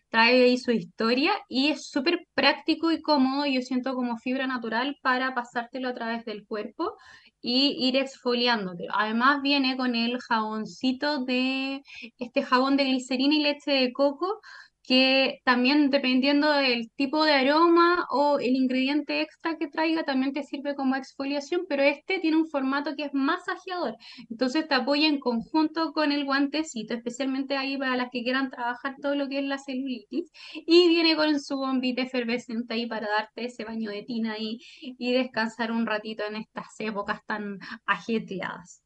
[0.08, 3.46] Trae ahí su historia y es súper práctico y cómodo.
[3.46, 6.96] Yo siento como fibra natural para pasártelo a través del cuerpo
[7.40, 8.86] y ir exfoliándote.
[8.92, 11.82] Además, viene con el jaboncito de
[12.18, 14.40] este jabón de glicerina y leche de coco
[14.88, 20.42] que también dependiendo del tipo de aroma o el ingrediente extra que traiga, también te
[20.44, 23.96] sirve como exfoliación, pero este tiene un formato que es masajeador,
[24.30, 28.96] entonces te apoya en conjunto con el guantecito, especialmente ahí para las que quieran trabajar
[29.02, 33.44] todo lo que es la celulitis, y viene con su bombita efervescente ahí para darte
[33.44, 38.82] ese baño de tina ahí y descansar un ratito en estas épocas tan ajetreadas.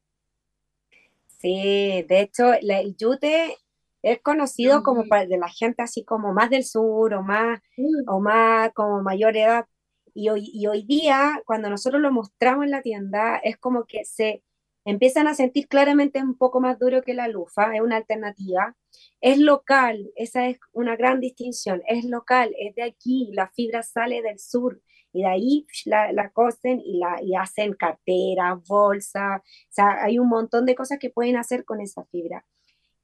[1.27, 3.55] Sí, de hecho, el yute
[4.03, 7.61] es conocido como para de la gente así como más del sur o más,
[8.07, 9.65] o más como mayor edad.
[10.13, 14.05] Y hoy, y hoy día, cuando nosotros lo mostramos en la tienda, es como que
[14.05, 14.43] se
[14.85, 18.75] empiezan a sentir claramente un poco más duro que la lufa, es una alternativa.
[19.21, 24.21] Es local, esa es una gran distinción, es local, es de aquí, la fibra sale
[24.21, 24.81] del sur
[25.13, 30.19] y de ahí la, la cosen y, la, y hacen carteras, bolsas, o sea, hay
[30.19, 32.45] un montón de cosas que pueden hacer con esa fibra.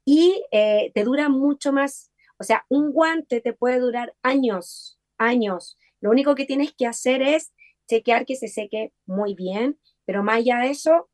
[0.04, 5.78] Y eh, te dura mucho más, o sea, un guante te puede durar años, años.
[6.00, 7.52] Lo único que tienes que hacer es
[7.88, 11.08] chequear que se seque muy bien, pero más allá de eso,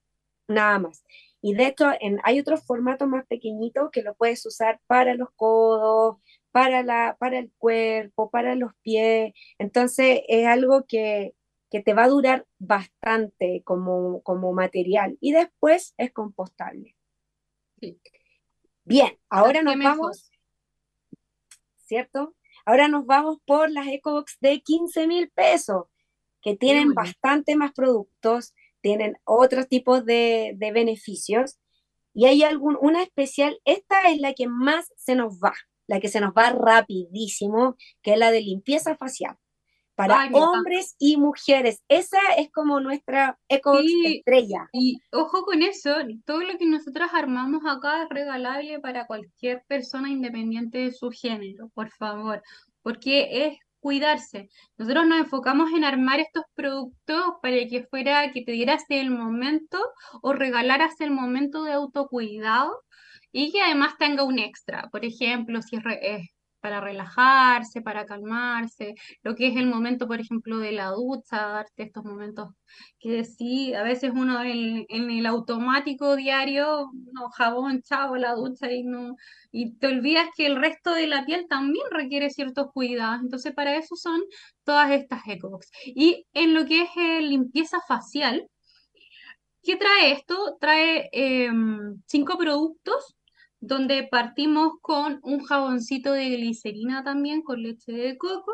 [0.48, 1.04] nada más.
[1.42, 1.86] Y de hecho,
[2.24, 6.16] hay otros formatos más pequeñitos que lo puedes usar para los codos,
[6.50, 9.32] para, la, para el cuerpo, para los pies.
[9.58, 11.34] Entonces, es algo que,
[11.70, 15.18] que te va a durar bastante como, como material.
[15.20, 16.96] Y después es compostable.
[18.88, 20.30] Bien, ahora nos vamos,
[21.86, 22.36] ¿cierto?
[22.64, 25.86] Ahora nos vamos por las EcoBox de 15 mil pesos,
[26.40, 27.02] que tienen bueno.
[27.02, 31.58] bastante más productos, tienen otros tipos de, de beneficios.
[32.14, 35.54] Y hay algún, una especial, esta es la que más se nos va,
[35.88, 39.36] la que se nos va rapidísimo, que es la de limpieza facial.
[39.96, 41.82] Para Ay, hombres y mujeres.
[41.88, 44.18] Esa es como nuestra Sí.
[44.18, 44.68] estrella.
[44.72, 45.94] Y ojo con eso,
[46.26, 51.70] todo lo que nosotros armamos acá es regalable para cualquier persona independiente de su género,
[51.74, 52.42] por favor,
[52.82, 54.48] porque es cuidarse.
[54.76, 59.78] Nosotros nos enfocamos en armar estos productos para que fuera, que te dieras el momento
[60.22, 62.82] o regalaras el momento de autocuidado
[63.32, 64.88] y que además tenga un extra.
[64.90, 65.82] Por ejemplo, si es
[66.66, 71.84] para relajarse, para calmarse, lo que es el momento, por ejemplo, de la ducha, darte
[71.84, 72.48] estos momentos
[72.98, 78.72] que sí, a veces uno en, en el automático diario, no, jabón, chavo, la ducha
[78.72, 79.14] y no,
[79.52, 83.20] y te olvidas que el resto de la piel también requiere ciertos cuidados.
[83.22, 84.20] Entonces, para eso son
[84.64, 85.70] todas estas EcoBox.
[85.84, 88.48] Y en lo que es eh, limpieza facial,
[89.62, 90.56] ¿qué trae esto?
[90.60, 93.15] Trae em, cinco productos
[93.60, 98.52] donde partimos con un jaboncito de glicerina también con leche de coco,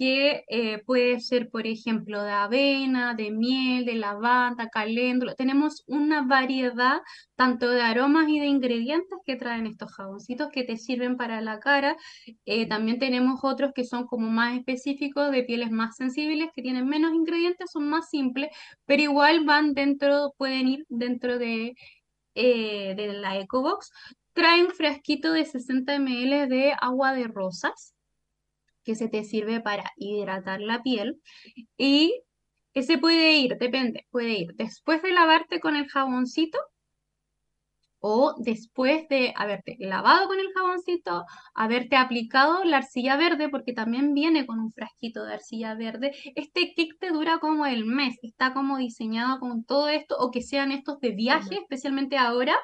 [0.00, 5.34] que eh, puede ser, por ejemplo, de avena, de miel, de lavanda, caléndula.
[5.34, 7.00] Tenemos una variedad
[7.36, 11.60] tanto de aromas y de ingredientes que traen estos jaboncitos que te sirven para la
[11.60, 11.96] cara.
[12.46, 16.86] Eh, también tenemos otros que son como más específicos, de pieles más sensibles, que tienen
[16.88, 18.48] menos ingredientes, son más simples,
[18.86, 21.74] pero igual van dentro, pueden ir dentro de,
[22.34, 23.90] eh, de la EcoBox.
[24.32, 27.94] Trae un frasquito de 60 ml de agua de rosas
[28.84, 31.20] que se te sirve para hidratar la piel
[31.76, 32.22] y
[32.72, 36.58] ese puede ir, depende, puede ir después de lavarte con el jaboncito
[38.00, 44.14] o después de haberte lavado con el jaboncito, haberte aplicado la arcilla verde, porque también
[44.14, 46.12] viene con un frasquito de arcilla verde.
[46.34, 50.40] Este kit te dura como el mes, está como diseñado con todo esto, o que
[50.40, 52.56] sean estos de viaje, especialmente ahora.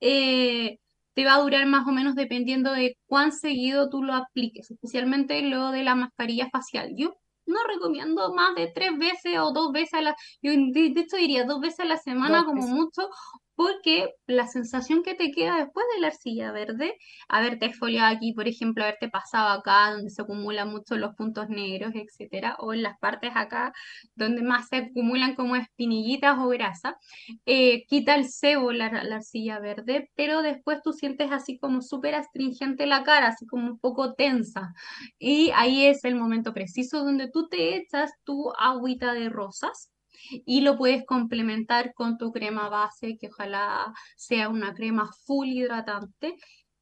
[0.00, 0.78] eh,
[1.18, 5.42] te va a durar más o menos dependiendo de cuán seguido tú lo apliques, especialmente
[5.42, 6.92] lo de la mascarilla facial.
[6.96, 7.12] Yo
[7.44, 11.42] no recomiendo más de tres veces o dos veces a la, yo de hecho diría
[11.42, 12.72] dos veces a la semana Dos como veces.
[12.72, 13.10] mucho,
[13.58, 16.94] porque la sensación que te queda después de la arcilla verde,
[17.28, 21.90] haberte exfoliado aquí, por ejemplo, haberte pasado acá donde se acumulan mucho los puntos negros,
[21.96, 23.72] etcétera, o en las partes acá
[24.14, 26.98] donde más se acumulan como espinillitas o grasa,
[27.46, 32.14] eh, quita el sebo la, la arcilla verde, pero después tú sientes así como súper
[32.14, 34.72] astringente la cara, así como un poco tensa.
[35.18, 39.90] Y ahí es el momento preciso donde tú te echas tu agüita de rosas
[40.30, 46.36] y lo puedes complementar con tu crema base, que ojalá sea una crema full hidratante.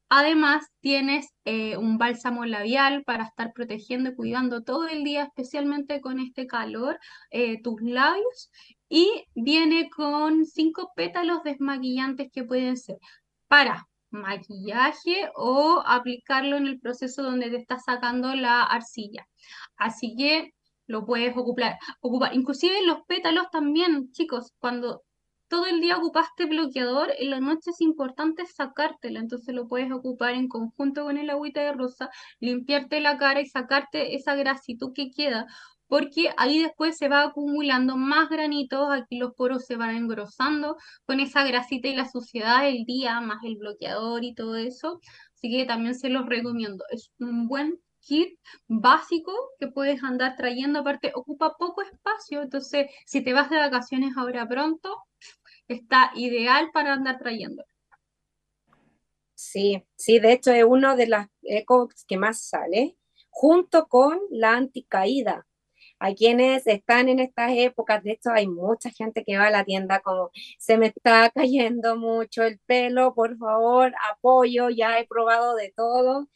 [0.09, 5.99] Además, tienes eh, un bálsamo labial para estar protegiendo y cuidando todo el día, especialmente
[5.99, 6.97] con este calor,
[7.29, 8.49] eh, tus labios.
[8.89, 12.97] Y viene con cinco pétalos desmaquillantes que pueden ser
[13.47, 19.27] para maquillaje o aplicarlo en el proceso donde te estás sacando la arcilla.
[19.75, 20.53] Así que
[20.87, 22.35] lo puedes ocupar, ocupar.
[22.35, 25.03] Inclusive los pétalos también, chicos, cuando
[25.47, 30.33] todo el día ocupaste bloqueador, en la noche es importante sacártelo, entonces lo puedes ocupar
[30.33, 32.09] en conjunto con el agüita de rosa,
[32.39, 35.45] limpiarte la cara y sacarte esa grasitud que queda,
[35.87, 40.75] porque ahí después se va acumulando más granitos, aquí los poros se van engrosando
[41.05, 44.99] con esa grasita y la suciedad del día, más el bloqueador y todo eso,
[45.33, 50.79] así que también se los recomiendo, es un buen kit básico que puedes andar trayendo,
[50.79, 55.03] aparte ocupa poco espacio, entonces si te vas de vacaciones ahora pronto,
[55.67, 57.63] está ideal para andar trayendo.
[59.35, 62.97] Sí, sí, de hecho es uno de las eco que más sale,
[63.29, 65.45] junto con la anticaída.
[65.99, 69.65] Hay quienes están en estas épocas, de hecho hay mucha gente que va a la
[69.65, 75.55] tienda como se me está cayendo mucho el pelo, por favor, apoyo, ya he probado
[75.55, 76.27] de todo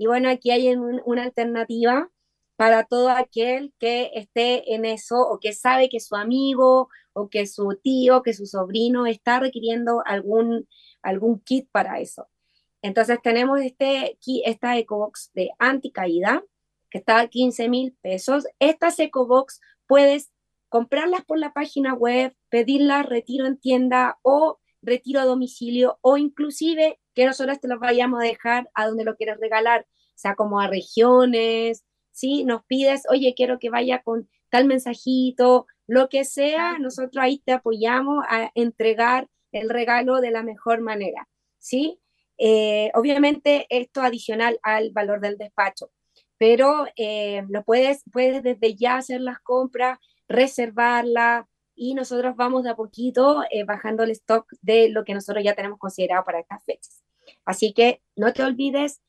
[0.00, 2.10] y bueno, aquí hay una alternativa
[2.56, 7.46] para todo aquel que esté en eso o que sabe que su amigo o que
[7.46, 10.66] su tío, que su sobrino está requiriendo algún,
[11.02, 12.28] algún kit para eso.
[12.80, 16.42] Entonces tenemos este, esta EcoBox de anticaída
[16.88, 18.46] que está a 15 mil pesos.
[18.58, 20.30] Estas EcoBox puedes
[20.70, 26.98] comprarlas por la página web, pedirlas retiro en tienda o retiro a domicilio o inclusive
[27.14, 30.60] que nosotros te los vayamos a dejar a donde lo quieres regalar, o sea, como
[30.60, 32.44] a regiones, ¿sí?
[32.44, 37.52] Nos pides, oye, quiero que vaya con tal mensajito, lo que sea, nosotros ahí te
[37.52, 42.00] apoyamos a entregar el regalo de la mejor manera, ¿sí?
[42.38, 45.90] Eh, obviamente esto adicional al valor del despacho,
[46.38, 49.98] pero eh, lo puedes, puedes desde ya hacer las compras,
[50.28, 51.48] reservarla,
[51.82, 55.54] y nosotros vamos de a poquito eh, bajando el stock de lo que nosotros ya
[55.54, 57.02] tenemos considerado para estas fechas.
[57.46, 59.00] Así que no te olvides,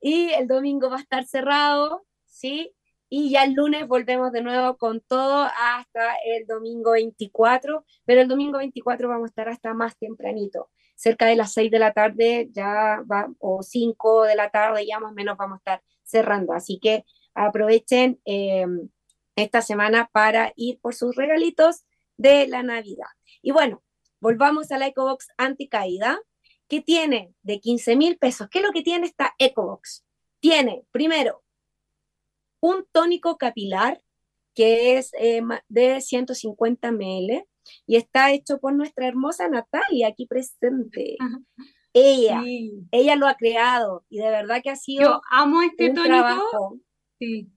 [0.02, 2.74] y el domingo va a estar cerrado, ¿sí?
[3.10, 8.28] Y ya el lunes volvemos de nuevo con todo hasta el domingo 24, pero el
[8.28, 12.50] domingo 24 vamos a estar hasta más tempranito, cerca de las 6 de la tarde
[12.52, 16.54] ya va, o 5 de la tarde ya más o menos vamos a estar cerrando.
[16.54, 18.90] Así que aprovechen em,
[19.36, 21.86] esta semana para ir por sus regalitos
[22.18, 23.08] de la Navidad.
[23.42, 23.84] Y bueno,
[24.20, 26.20] volvamos a la EcoBox anticaída.
[26.68, 28.48] ¿Qué tiene de 15 mil pesos?
[28.50, 30.04] ¿Qué es lo que tiene esta EcoBox?
[30.40, 31.44] Tiene, primero,
[32.60, 34.02] un tónico capilar
[34.56, 37.46] que es eh, de 150 ml
[37.86, 41.18] y está hecho por nuestra hermosa Natalia aquí presente.
[41.94, 42.42] Ella,
[42.92, 46.04] ella lo ha creado y de verdad que ha sido Yo amo este tónico.
[46.06, 46.78] Trabajo.
[47.20, 47.50] Sí.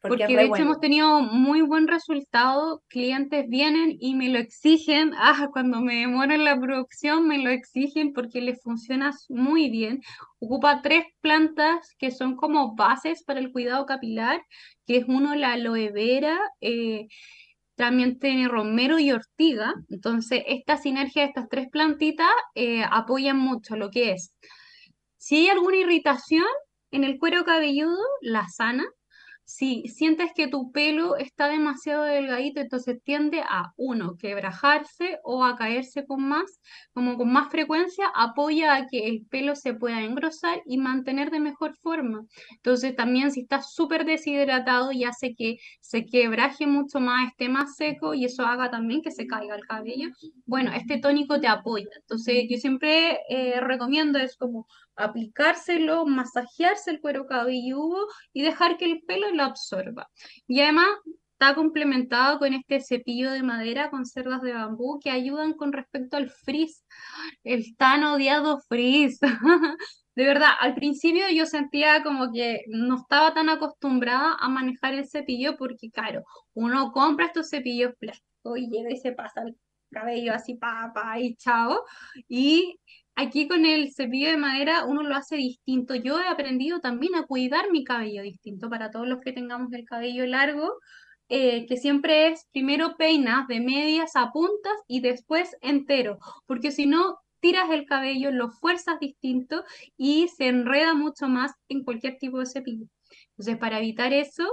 [0.00, 5.48] Porque, de hecho hemos tenido muy buen resultado, clientes vienen y me lo exigen, ah,
[5.52, 10.00] cuando me demora en la producción me lo exigen porque les funciona muy bien.
[10.38, 14.42] Ocupa tres plantas que son como bases para el cuidado capilar,
[14.86, 17.08] que es uno la aloe vera, eh,
[17.76, 23.76] también tiene romero y ortiga, entonces esta sinergia de estas tres plantitas eh, apoyan mucho
[23.76, 24.34] lo que es.
[25.18, 26.46] Si hay alguna irritación
[26.90, 28.84] en el cuero cabelludo, la sana,
[29.46, 35.54] si sientes que tu pelo está demasiado delgadito, entonces tiende a, uno, quebrajarse o a
[35.54, 36.60] caerse con más,
[36.92, 41.38] como con más frecuencia, apoya a que el pelo se pueda engrosar y mantener de
[41.38, 42.26] mejor forma.
[42.56, 47.76] Entonces también si estás súper deshidratado y hace que se quebraje mucho más, esté más
[47.76, 50.08] seco y eso haga también que se caiga el cabello,
[50.44, 51.86] bueno, este tónico te apoya.
[52.00, 54.66] Entonces yo siempre eh, recomiendo es como
[54.96, 60.08] aplicárselo, masajearse el cuero cabelludo y dejar que el pelo lo absorba.
[60.46, 60.88] Y además
[61.38, 66.16] está complementado con este cepillo de madera con cerdas de bambú que ayudan con respecto
[66.16, 66.82] al frizz,
[67.44, 69.20] el tan odiado frizz.
[70.16, 75.06] De verdad, al principio yo sentía como que no estaba tan acostumbrada a manejar el
[75.06, 76.24] cepillo porque, claro,
[76.54, 79.58] uno compra estos cepillos plásticos y se pasa el
[79.90, 81.84] cabello así, pa, pa, y chao.
[82.28, 82.80] Y
[83.16, 85.94] aquí con el cepillo de madera uno lo hace distinto.
[85.94, 89.84] Yo he aprendido también a cuidar mi cabello distinto para todos los que tengamos el
[89.84, 90.74] cabello largo.
[91.28, 96.86] Eh, que siempre es primero peinas de medias a puntas y después entero, porque si
[96.86, 99.64] no tiras el cabello, lo fuerzas distinto
[99.96, 102.86] y se enreda mucho más en cualquier tipo de cepillo.
[103.30, 104.48] Entonces, para evitar eso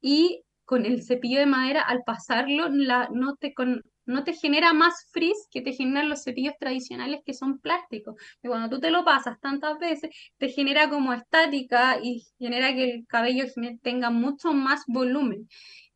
[0.00, 4.72] y con el cepillo de madera, al pasarlo, la, no te, con, no te genera
[4.72, 8.16] más frizz que te generan los cepillos tradicionales que son plásticos.
[8.42, 12.84] Y cuando tú te lo pasas tantas veces, te genera como estática y genera que
[12.84, 13.44] el cabello
[13.82, 15.48] tenga mucho más volumen.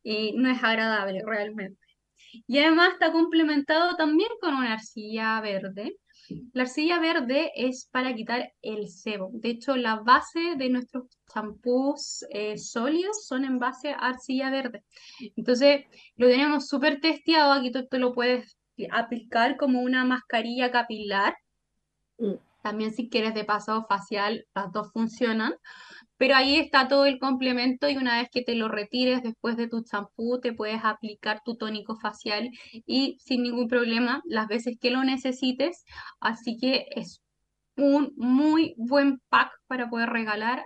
[0.03, 1.79] Y no es agradable realmente.
[2.47, 5.97] Y además está complementado también con una arcilla verde.
[6.53, 9.29] La arcilla verde es para quitar el sebo.
[9.33, 14.83] De hecho, la base de nuestros champús eh, sólidos son en base a arcilla verde.
[15.35, 17.53] Entonces, lo tenemos súper testeado.
[17.53, 18.57] Aquí tú, lo puedes
[18.91, 21.35] aplicar como una mascarilla capilar.
[22.17, 22.35] Mm.
[22.63, 25.53] También si quieres de paso facial, las dos funcionan.
[26.21, 29.67] Pero ahí está todo el complemento y una vez que te lo retires después de
[29.67, 32.51] tu champú, te puedes aplicar tu tónico facial
[32.85, 35.83] y sin ningún problema las veces que lo necesites.
[36.19, 37.23] Así que es
[37.75, 40.61] un muy buen pack para poder regalar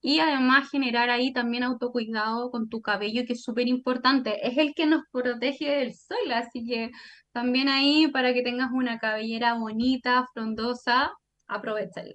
[0.00, 4.46] y además generar ahí también autocuidado con tu cabello, que es súper importante.
[4.46, 6.92] Es el que nos protege del sol, así que
[7.32, 11.10] también ahí para que tengas una cabellera bonita, frondosa,
[11.48, 12.12] aprovechalo.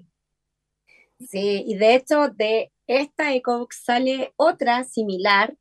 [1.19, 5.57] Sí, y de hecho de esta ECOX sale otra similar,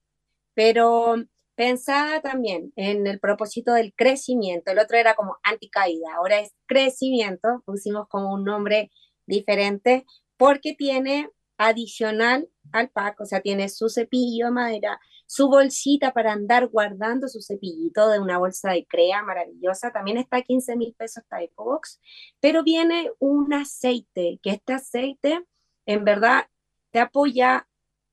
[0.54, 1.16] pero
[1.54, 4.72] pensada también en el propósito del crecimiento.
[4.72, 8.90] El otro era como anticaída, ahora es crecimiento, pusimos como un nombre
[9.26, 10.04] diferente
[10.36, 16.32] porque tiene adicional al pack, o sea, tiene su cepillo de madera, su bolsita para
[16.32, 20.94] andar guardando su cepillito de una bolsa de crea maravillosa, también está a 15 mil
[20.94, 22.00] pesos esta EcoBox,
[22.40, 25.44] pero viene un aceite, que este aceite
[25.86, 26.46] en verdad
[26.94, 27.66] te apoya,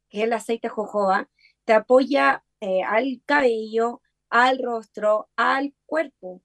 [0.09, 1.29] que es el aceite jojoba,
[1.65, 4.01] te apoya eh, al cabello,
[4.31, 6.41] al rostro, al cuerpo.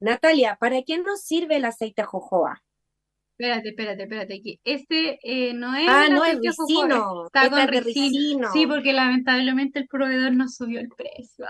[0.00, 2.62] Natalia, ¿para qué nos sirve el aceite jojoba?
[3.38, 4.60] Espérate, espérate, espérate.
[4.64, 7.24] este eh, no es ah, no es ricino.
[7.24, 8.52] Está con ricino.
[8.52, 11.46] Sí, porque lamentablemente el proveedor no subió el precio.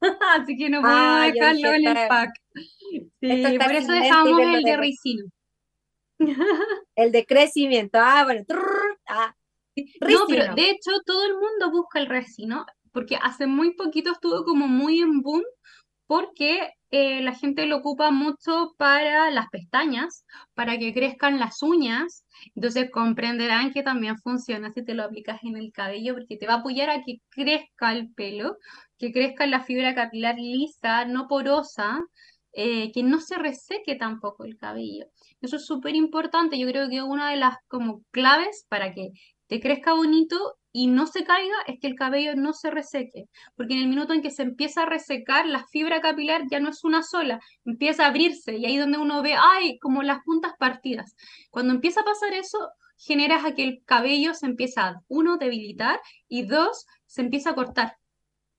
[0.40, 2.30] Así que no podemos ah, dejarlo en el pack.
[2.52, 5.30] Sí, por eso dejamos el de ricino.
[6.96, 7.98] el de crecimiento.
[8.00, 8.44] Ah, bueno.
[9.08, 9.34] Ah,
[9.76, 14.44] no, pero de hecho todo el mundo busca el resino, porque hace muy poquito estuvo
[14.44, 15.42] como muy en boom,
[16.06, 22.24] porque eh, la gente lo ocupa mucho para las pestañas, para que crezcan las uñas.
[22.56, 26.54] Entonces comprenderán que también funciona si te lo aplicas en el cabello, porque te va
[26.54, 28.56] a apoyar a que crezca el pelo,
[28.98, 32.00] que crezca la fibra capilar lisa, no porosa,
[32.52, 35.06] eh, que no se reseque tampoco el cabello.
[35.40, 36.58] Eso es súper importante.
[36.58, 39.10] Yo creo que una de las como claves para que
[39.46, 40.36] te crezca bonito
[40.72, 43.24] y no se caiga es que el cabello no se reseque,
[43.56, 46.68] porque en el minuto en que se empieza a resecar, la fibra capilar ya no
[46.70, 50.52] es una sola, empieza a abrirse y ahí donde uno ve, ay, como las puntas
[50.58, 51.16] partidas.
[51.50, 52.58] Cuando empieza a pasar eso,
[52.96, 57.54] generas a que el cabello se empieza a, uno, debilitar y dos, se empieza a
[57.54, 57.96] cortar.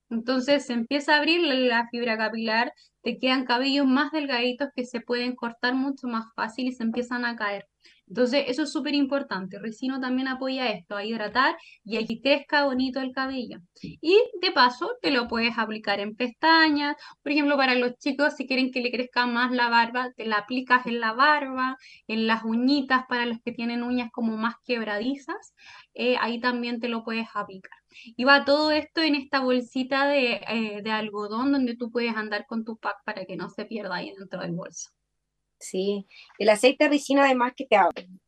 [0.10, 5.02] Entonces se empieza a abrir la fibra capilar, te quedan cabellos más delgaditos que se
[5.02, 7.68] pueden cortar mucho más fácil y se empiezan a caer.
[8.08, 9.58] Entonces, eso es súper importante.
[9.58, 13.60] Resino también apoya esto, a hidratar y a que crezca bonito el cabello.
[13.82, 16.98] Y de paso, te lo puedes aplicar en pestañas.
[17.24, 20.38] Por ejemplo, para los chicos, si quieren que le crezca más la barba, te la
[20.40, 21.78] aplicas en la barba,
[22.08, 25.54] en las uñitas para los que tienen uñas como más quebradizas.
[25.94, 27.81] Eh, ahí también te lo puedes aplicar.
[28.16, 32.46] Y va todo esto en esta bolsita de, eh, de algodón donde tú puedes andar
[32.46, 34.90] con tu pack para que no se pierda ahí dentro del bolso.
[35.60, 36.08] Sí,
[36.40, 37.78] el aceite de ricino además que te,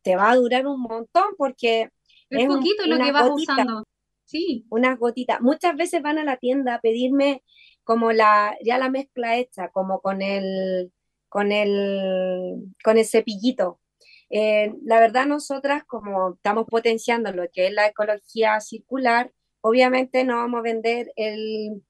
[0.02, 1.90] te va a durar un montón porque
[2.30, 3.84] es, poquito lo que vas usando.
[4.24, 4.64] Sí.
[4.70, 5.40] Unas gotitas.
[5.40, 7.42] Muchas veces van a la tienda a pedirme
[7.82, 10.92] como la, ya la mezcla hecha, como con el,
[11.28, 13.80] con el, con el cepillito.
[14.30, 19.30] Eh, la verdad, nosotras, como estamos potenciando lo que es la ecología circular,
[19.64, 21.82] obviamente no vamos a vender el,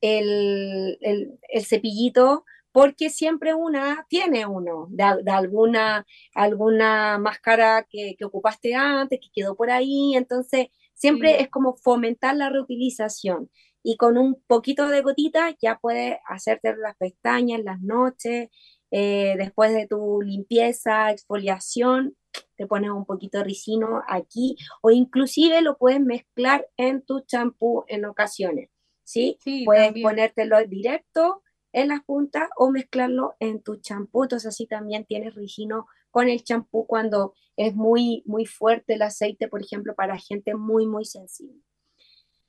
[0.00, 9.20] el, el cepillito porque siempre una tiene uno, de, alguna, alguna máscara que, ocupaste antes,
[9.20, 13.50] que quedó por ahí, entonces siempre es como fomentar la reutilización.
[13.82, 18.48] y con un poquito de gotita ya puedes hacerte las pestañas las noches,
[18.90, 22.16] eh, después de tu limpieza, exfoliación,
[22.56, 27.84] te pones un poquito de ricino aquí o inclusive lo puedes mezclar en tu champú
[27.88, 28.70] en ocasiones,
[29.04, 29.38] ¿sí?
[29.64, 35.34] puedes ponértelo directo en las puntas o mezclarlo en tu champú, entonces así también tienes
[35.34, 40.54] ricino con el champú cuando es muy, muy fuerte el aceite, por ejemplo, para gente
[40.54, 41.62] muy, muy sensible.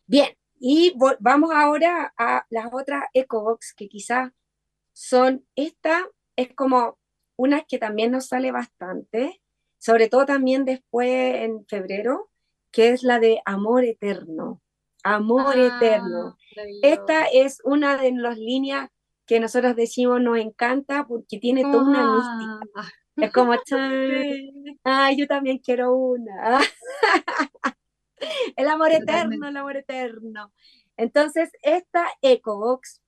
[0.08, 0.30] Bien,
[0.60, 4.32] y vamos ahora a las otras EcoBox que quizás
[4.94, 7.00] son, esta es como
[7.36, 9.42] una que también nos sale bastante,
[9.82, 12.30] sobre todo también después en febrero,
[12.72, 14.62] que es la de Amor Eterno.
[15.04, 16.38] Amor ah, Eterno.
[16.84, 18.90] Esta es una de las líneas
[19.26, 22.94] que nosotros decimos nos encanta porque tiene toda una mística.
[23.16, 23.54] Es como,
[24.84, 26.62] ay, yo también quiero una.
[28.56, 30.54] el amor eterno, el amor eterno.
[30.96, 33.01] Entonces, esta EcoBox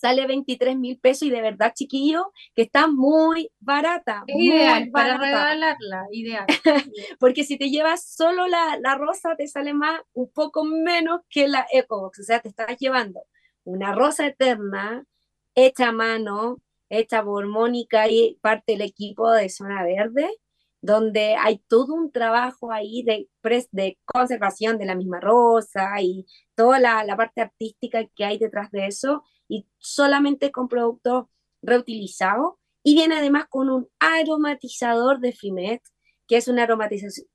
[0.00, 4.22] sale 23 mil pesos y de verdad, chiquillo, que está muy barata.
[4.26, 6.46] ideal para regalarla, ideal.
[7.18, 11.48] Porque si te llevas solo la, la, rosa, te sale más, un poco menos que
[11.48, 12.20] la EcoBox.
[12.20, 13.22] O sea, te estás llevando
[13.64, 15.04] una rosa eterna,
[15.54, 20.30] hecha a mano, hecha por Mónica y parte del equipo de Zona Verde,
[20.80, 23.28] donde hay todo un trabajo ahí de,
[23.72, 28.70] de conservación de la misma rosa y toda la, la parte artística que hay detrás
[28.70, 31.26] de eso, y solamente con productos
[31.62, 32.54] reutilizados.
[32.82, 35.82] Y viene además con un aromatizador de Frimet,
[36.26, 36.58] que es un,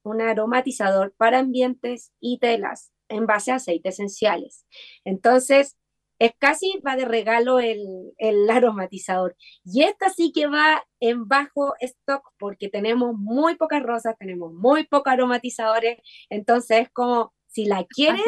[0.04, 4.66] un aromatizador para ambientes y telas en base a aceites esenciales.
[5.04, 5.78] Entonces,
[6.24, 9.36] es casi va de regalo el, el, aromatizador.
[9.66, 14.86] Y esta sí que va en bajo stock porque tenemos muy pocas rosas, tenemos muy
[14.86, 15.98] pocos aromatizadores.
[16.30, 18.22] Entonces es como, si la quieres,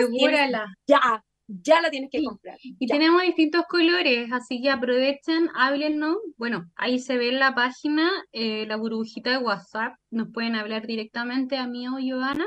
[0.85, 2.57] ya, ya la tienes que comprar.
[2.61, 6.17] Y tenemos distintos colores, así que aprovechen, háblennos.
[6.37, 9.95] Bueno, ahí se ve en la página eh, la burbujita de WhatsApp.
[10.11, 12.45] Nos pueden hablar directamente a mí o Giovanna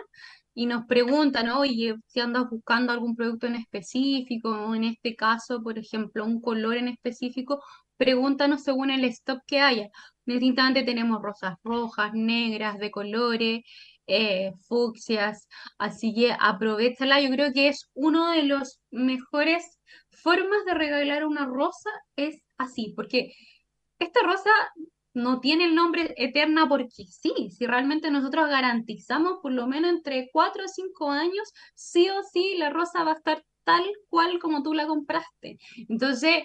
[0.59, 5.63] y nos preguntan, oye, si andas buscando algún producto en específico, o en este caso,
[5.63, 7.63] por ejemplo, un color en específico,
[7.97, 9.89] pregúntanos según el stock que haya.
[10.27, 13.61] Distintamente tenemos rosas rojas, negras, de colores,
[14.09, 15.47] eh, fucsias,
[15.79, 17.21] así que aprovechala.
[17.21, 19.79] Yo creo que es uno de los mejores
[20.11, 23.33] formas de regalar una rosa, es así, porque
[24.01, 24.51] esta rosa
[25.19, 30.31] no tiene el nombre eterna porque sí, si realmente nosotros garantizamos por lo menos entre
[30.33, 34.63] 4 o 5 años, sí o sí la rosa va a estar tal cual como
[34.63, 35.59] tú la compraste.
[35.89, 36.45] Entonces,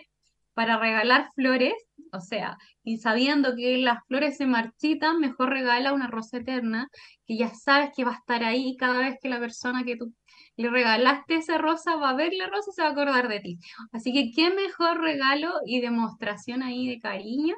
[0.53, 1.73] para regalar flores,
[2.11, 6.89] o sea, y sabiendo que las flores se marchitan, mejor regala una rosa eterna,
[7.25, 10.13] que ya sabes que va a estar ahí cada vez que la persona que tú
[10.55, 13.39] le regalaste esa rosa va a ver la rosa y se va a acordar de
[13.39, 13.59] ti.
[13.91, 17.55] Así que qué mejor regalo y demostración ahí de cariño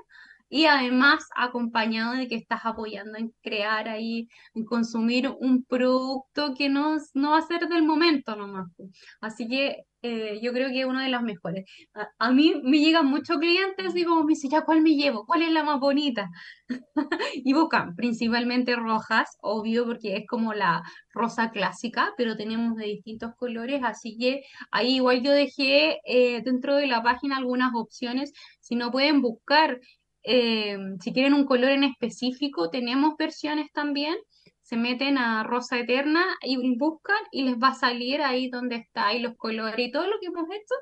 [0.50, 6.70] y además acompañado de que estás apoyando en crear ahí, en consumir un producto que
[6.70, 8.68] no, no va a ser del momento nomás.
[9.22, 11.66] Así que eh, yo creo que es uno de los mejores.
[12.20, 15.26] A, mí me llegan muchos clientes y como me dicen, ya, ¿cuál me llevo?
[15.26, 16.30] ¿Cuál es la más bonita?
[17.34, 23.32] y buscan principalmente rojas, obvio, porque es como la rosa clásica, pero tenemos de distintos
[23.36, 28.76] colores, así que ahí igual yo dejé eh, dentro de la página algunas opciones, si
[28.76, 29.80] no pueden buscar
[30.26, 34.16] eh, si quieren un color en específico, tenemos versiones también.
[34.62, 39.08] Se meten a Rosa Eterna y buscan y les va a salir ahí donde está,
[39.08, 40.76] ahí los colores y todo lo que hemos hecho.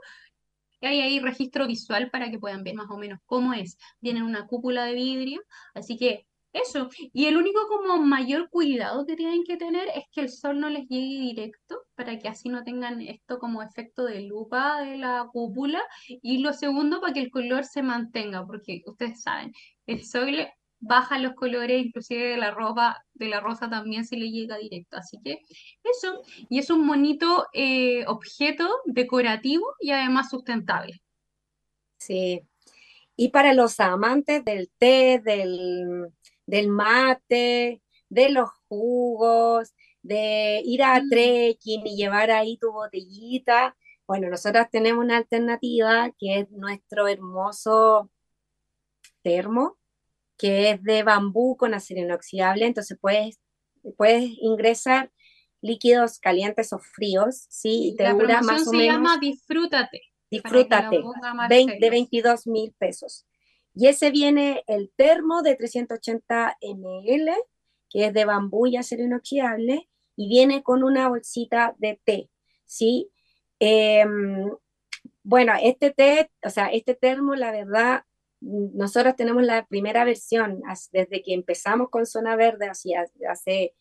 [0.81, 3.77] Hay ahí registro visual para que puedan ver más o menos cómo es.
[3.99, 5.41] Viene una cúpula de vidrio,
[5.73, 6.89] así que eso.
[7.11, 10.69] Y el único como mayor cuidado que tienen que tener es que el sol no
[10.69, 15.27] les llegue directo para que así no tengan esto como efecto de lupa de la
[15.31, 15.81] cúpula.
[16.07, 19.51] Y lo segundo, para que el color se mantenga, porque ustedes saben,
[19.87, 20.47] el sol
[20.79, 24.97] baja los colores, inclusive de la ropa, de la rosa también se le llega directo.
[24.97, 25.39] Así que
[25.83, 31.01] eso, y es un bonito eh, objeto decorativo y además sustentable.
[31.97, 32.41] Sí.
[33.15, 36.11] Y para los amantes del té, del,
[36.45, 41.09] del mate, de los jugos, de ir a mm.
[41.09, 43.75] trekking y llevar ahí tu botellita.
[44.05, 48.11] Bueno, nosotros tenemos una alternativa que es nuestro hermoso
[49.21, 49.77] termo,
[50.37, 53.39] que es de bambú con acero inoxidable, entonces puedes,
[53.97, 55.11] puedes ingresar
[55.61, 57.89] líquidos calientes o fríos, ¿sí?
[57.89, 60.01] Y te dura más o se llama Disfrútate.
[60.29, 61.01] Disfrútate,
[61.49, 63.25] de 22 mil pesos.
[63.75, 67.31] Y ese viene el termo de 380 ml,
[67.89, 72.29] que es de bambú y acero inoxidable, y viene con una bolsita de té,
[72.65, 73.11] ¿sí?
[73.59, 74.51] Em,
[75.23, 78.03] bueno, este té, o sea, este termo, la verdad,
[78.41, 80.61] nosotros tenemos la primera versión
[80.91, 83.73] desde que empezamos con Zona Verde, hacia, hace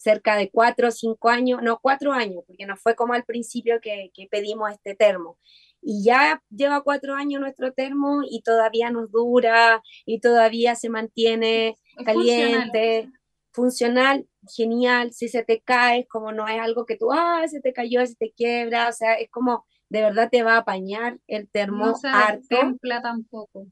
[0.00, 3.80] cerca de cuatro o cinco años, no, cuatro años, porque no fue como al principio
[3.82, 5.36] que, que pedimos este termo.
[5.82, 11.76] Y ya lleva cuatro años nuestro termo y todavía nos dura y todavía se mantiene
[12.04, 13.10] caliente,
[13.52, 14.26] funcional.
[14.56, 15.12] genial.
[15.12, 18.14] Si se te cae, como no es algo que tú, ah, se te cayó, se
[18.14, 21.94] te quiebra, o sea, es como de verdad te va a apañar el termo no
[21.94, 22.56] se harto.
[23.02, 23.66] tampoco.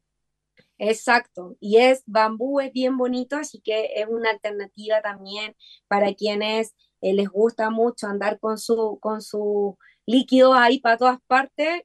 [0.78, 5.56] Exacto, y es bambú, es bien bonito, así que es una alternativa también
[5.88, 9.76] para quienes eh, les gusta mucho andar con su, con su
[10.06, 11.82] líquido ahí para todas partes,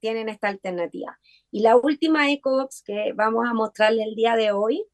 [0.00, 1.18] tienen esta alternativa.
[1.50, 4.84] Y la última EcoBox que vamos a mostrarle el día de hoy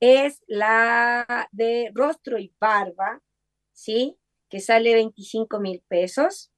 [0.00, 3.20] es la de rostro y barba,
[3.72, 4.16] ¿sí?
[4.48, 6.52] Que sale 25 mil pesos.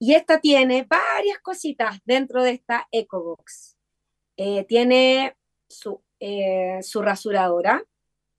[0.00, 3.79] Y esta tiene varias cositas dentro de esta EcoBox.
[4.42, 5.36] Eh, tiene
[5.68, 7.84] su, eh, su rasuradora,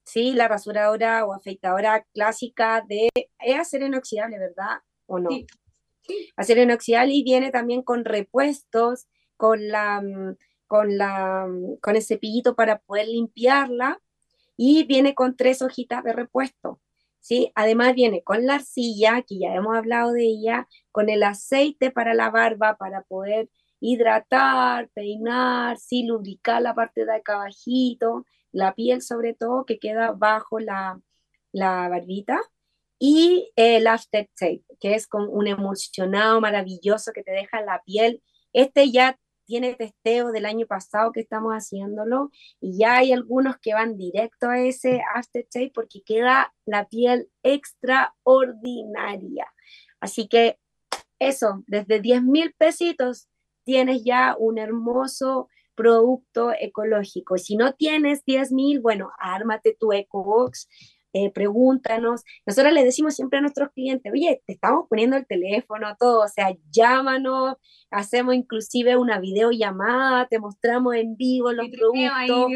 [0.04, 0.34] ¿sí?
[0.34, 3.12] La rasuradora o afeitadora clásica de...
[3.38, 4.80] Es acero inoxidable, ¿verdad?
[5.06, 5.30] ¿O no?
[5.30, 5.46] Sí.
[6.36, 9.06] Acero inoxidable y viene también con repuestos,
[9.38, 14.02] con, la, mm, con, la, mm, con el cepillito para poder limpiarla
[14.58, 16.80] y viene con tres hojitas de repuesto.
[17.20, 17.52] ¿sí?
[17.54, 22.16] Además viene con la arcilla, que ya hemos hablado de ella, con el aceite para
[22.16, 23.50] la barba, para poder
[23.82, 30.14] hidratar, peinar, sí, lubricar la parte de acá abajito, la piel sobre todo que queda
[30.14, 31.02] bajo la,
[31.52, 32.40] la barbita,
[33.04, 38.22] y el aftertape, que es con un emulsionado maravilloso que te deja la piel.
[38.54, 42.30] Este ya tiene testeo del año pasado que estamos haciéndolo
[42.60, 49.52] y ya hay algunos que van directo a ese aftertape porque queda la piel extraordinaria.
[50.00, 50.60] Así que
[51.18, 53.31] eso, desde 10 mil pesitos
[53.64, 57.38] tienes ya un hermoso producto ecológico.
[57.38, 60.68] Si no tienes 10 mil, bueno, ármate tu EcoBox,
[61.14, 62.24] eh, pregúntanos.
[62.46, 66.28] Nosotros le decimos siempre a nuestros clientes, oye, te estamos poniendo el teléfono, todo, o
[66.28, 67.56] sea, llámanos,
[67.90, 72.52] hacemos inclusive una videollamada, te mostramos en vivo los productos.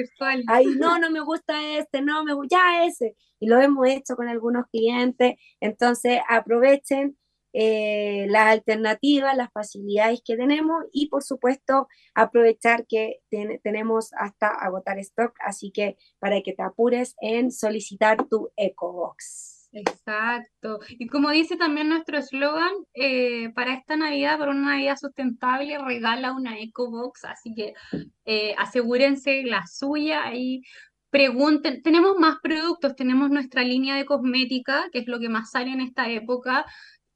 [0.47, 3.15] Ahí, no, no me gusta este, no me gusta, ya ese.
[3.39, 7.17] Y lo hemos hecho con algunos clientes, entonces aprovechen
[7.57, 13.21] eh, las alternativas, las facilidades que tenemos y por supuesto aprovechar que
[13.63, 19.69] tenemos hasta agotar stock, así que para que te apures en solicitar tu EcoBox.
[19.71, 20.79] Exacto.
[20.89, 26.33] Y como dice también nuestro eslogan, eh, para esta Navidad, para una Navidad sustentable, regala
[26.33, 27.73] una EcoBox, así que
[28.25, 30.61] eh, asegúrense la suya y
[31.09, 35.71] pregunten, tenemos más productos, tenemos nuestra línea de cosmética, que es lo que más sale
[35.71, 36.65] en esta época,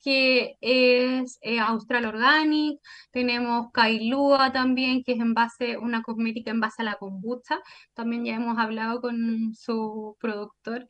[0.04, 2.80] que es eh, Austral Organic,
[3.12, 7.60] tenemos Kailua también, que es en base, una cosmética en base a la kombucha,
[7.94, 10.88] también ya hemos hablado con su productor.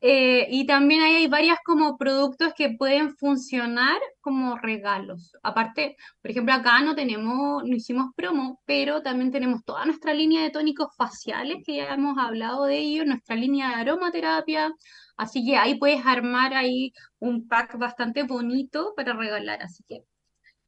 [0.00, 5.32] Eh, y también hay varias como productos que pueden funcionar como regalos.
[5.42, 10.42] Aparte, por ejemplo, acá no tenemos, no hicimos promo, pero también tenemos toda nuestra línea
[10.42, 14.72] de tónicos faciales, que ya hemos hablado de ello, nuestra línea de aromaterapia,
[15.16, 19.62] Así que ahí puedes armar ahí un pack bastante bonito para regalar.
[19.62, 20.04] Así que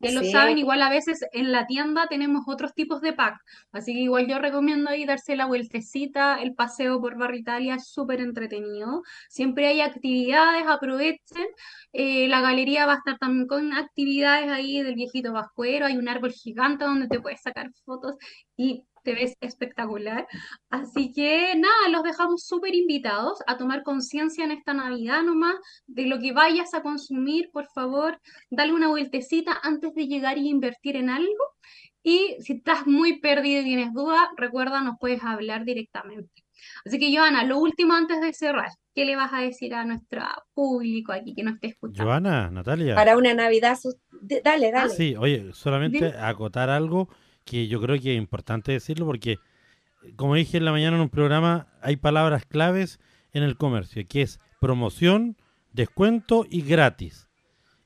[0.00, 3.36] ya lo saben, igual a veces en la tienda tenemos otros tipos de pack.
[3.72, 6.40] Así que igual yo recomiendo ahí darse la vueltecita.
[6.40, 9.02] El paseo por Barrio Italia es súper entretenido.
[9.28, 11.46] Siempre hay actividades, aprovechen.
[11.92, 15.86] Eh, la galería va a estar también con actividades ahí del viejito vascuero.
[15.86, 18.14] Hay un árbol gigante donde te puedes sacar fotos
[18.56, 20.26] y te ves espectacular.
[20.68, 25.56] Así que nada, los dejamos súper invitados a tomar conciencia en esta Navidad nomás
[25.86, 30.50] de lo que vayas a consumir, por favor, dale una vueltecita antes de llegar y
[30.50, 31.54] invertir en algo.
[32.02, 36.44] Y si estás muy perdido y tienes duda, recuerda, nos puedes hablar directamente.
[36.84, 40.20] Así que, Joana, lo último antes de cerrar, ¿qué le vas a decir a nuestro
[40.52, 42.04] público aquí que nos esté escuchando?
[42.04, 42.94] Joana, Natalia.
[42.94, 43.78] Para una Navidad,
[44.44, 44.90] dale, dale.
[44.90, 47.08] sí, oye, solamente acotar algo
[47.48, 49.38] que yo creo que es importante decirlo porque,
[50.16, 53.00] como dije en la mañana en un programa, hay palabras claves
[53.32, 55.36] en el comercio, que es promoción,
[55.72, 57.28] descuento y gratis.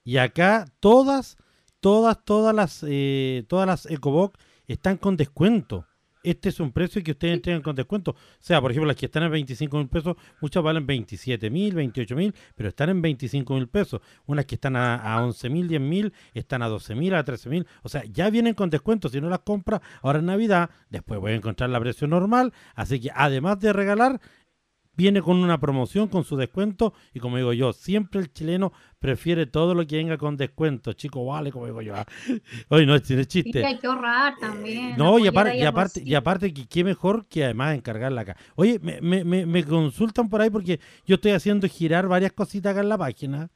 [0.04, 1.36] Y acá todas,
[1.80, 5.86] todas, todas las, eh, todas las EcoBox están con descuento
[6.22, 8.12] este es un precio que ustedes entregan con descuento.
[8.12, 11.74] O sea, por ejemplo, las que están en 25 mil pesos, muchas valen 27 mil,
[11.74, 14.00] 28 mil, pero están en 25 mil pesos.
[14.26, 17.48] Unas que están a, a 11 mil, 10 mil, están a 12 mil, a 13
[17.48, 17.66] mil.
[17.82, 19.08] O sea, ya vienen con descuento.
[19.08, 22.52] Si no las compra ahora en Navidad, después voy a encontrar la precio normal.
[22.74, 24.20] Así que además de regalar,
[24.94, 29.46] viene con una promoción, con su descuento, y como digo yo, siempre el chileno prefiere
[29.46, 31.94] todo lo que venga con descuento, chico, vale, como digo yo.
[32.68, 33.60] Hoy no tiene chiste.
[33.60, 34.96] Y hay que ahorrar también.
[34.96, 38.36] No, y, aparte, y aparte, y aparte que qué mejor que además encargarla acá.
[38.54, 42.72] Oye, me, me, me, me consultan por ahí porque yo estoy haciendo girar varias cositas
[42.72, 43.50] acá en la página.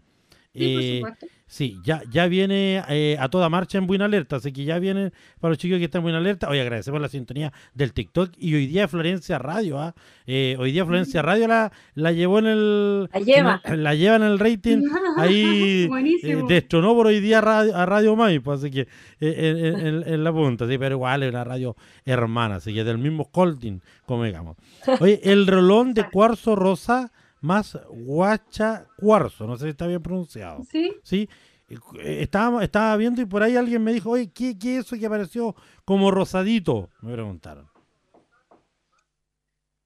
[0.57, 1.27] Sí, por Eh, supuesto.
[1.49, 5.13] Sí, ya, ya viene eh, a toda marcha en Buena Alerta, así que ya viene
[5.41, 6.49] para los chicos que están en Buena Alerta.
[6.51, 9.95] Hoy agradecemos la sintonía del TikTok y hoy día Florencia Radio, ¿ah?
[10.27, 13.03] Eh, hoy día Florencia Radio la, la llevó en el...
[13.13, 13.61] La lleva.
[13.65, 14.83] en la lleva en el rating,
[15.19, 15.89] ahí
[16.25, 18.89] eh, destronó por hoy día radio- a Radio Maipo, así que
[19.21, 22.83] en, en- en- en la punta, sí, pero igual es una radio hermana, así que
[22.83, 24.57] del mismo holding, como digamos.
[24.99, 30.67] Oye, el rolón de cuarzo rosa más guacha cuarzo, no sé si está bien pronunciado.
[30.71, 31.29] Sí, Sí,
[31.69, 34.97] eh, estaba, estaba viendo y por ahí alguien me dijo, oye, ¿qué, qué es eso
[34.99, 36.91] que apareció como rosadito?
[37.03, 37.69] Me preguntaron.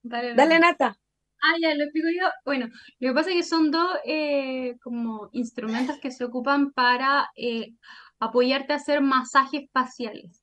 [0.03, 0.97] dale, Dale, Nata.
[1.43, 2.29] Ah, ya, lo explico yo.
[2.45, 2.67] Bueno,
[2.99, 7.75] lo que pasa es que son dos eh, como instrumentos que se ocupan para eh,
[8.19, 10.40] apoyarte a hacer masajes faciales.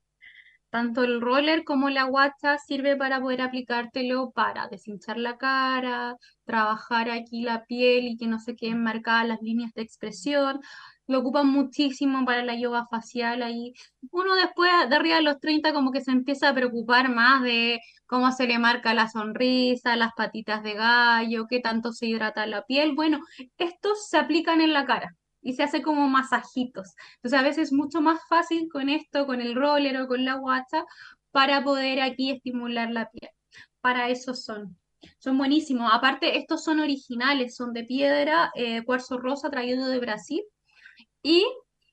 [0.70, 6.16] Tanto el roller como la guacha sirve para poder aplicártelo para deshinchar la cara,
[6.46, 10.60] trabajar aquí la piel y que no se queden marcadas las líneas de expresión.
[11.08, 13.74] Lo ocupan muchísimo para la yoga facial ahí.
[14.12, 17.80] Uno después de arriba de los 30 como que se empieza a preocupar más de
[18.06, 22.64] cómo se le marca la sonrisa, las patitas de gallo, qué tanto se hidrata la
[22.64, 22.94] piel.
[22.94, 23.20] Bueno,
[23.58, 25.16] estos se aplican en la cara
[25.48, 26.94] y se hace como masajitos.
[27.16, 30.34] Entonces a veces es mucho más fácil con esto, con el roller o con la
[30.34, 30.84] guacha,
[31.32, 33.32] para poder aquí estimular la piel.
[33.80, 34.78] Para eso son.
[35.20, 35.90] Son buenísimos.
[35.94, 40.44] Aparte, estos son originales, son de piedra, eh, cuarzo rosa traído de Brasil.
[41.24, 41.46] Y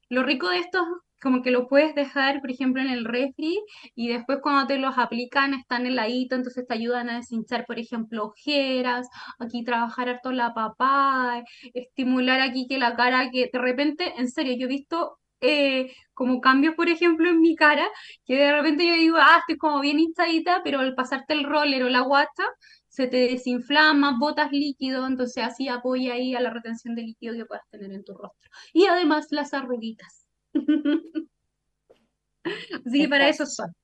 [0.09, 0.83] lo rico de estos,
[1.25, 3.59] como que lo puedes dejar, por ejemplo, en el refri
[3.95, 8.27] y después cuando te los aplican están heladito, entonces te ayudan a deshinchar, por ejemplo,
[8.27, 9.09] ojeras,
[9.39, 14.55] aquí trabajar harto la papada, estimular aquí que la cara, que de repente, en serio,
[14.59, 17.87] yo he visto eh, como cambios, por ejemplo, en mi cara,
[18.27, 21.85] que de repente yo digo, ah, estoy como bien hinchadita, pero al pasarte el roller
[21.85, 22.45] o la guacha,
[22.89, 27.47] se te desinflama, botas líquido, entonces así apoya ahí a la retención de líquido que
[27.47, 28.51] puedas tener en tu rostro.
[28.73, 30.24] Y además las arruguitas.
[32.87, 33.75] Así que para eso son.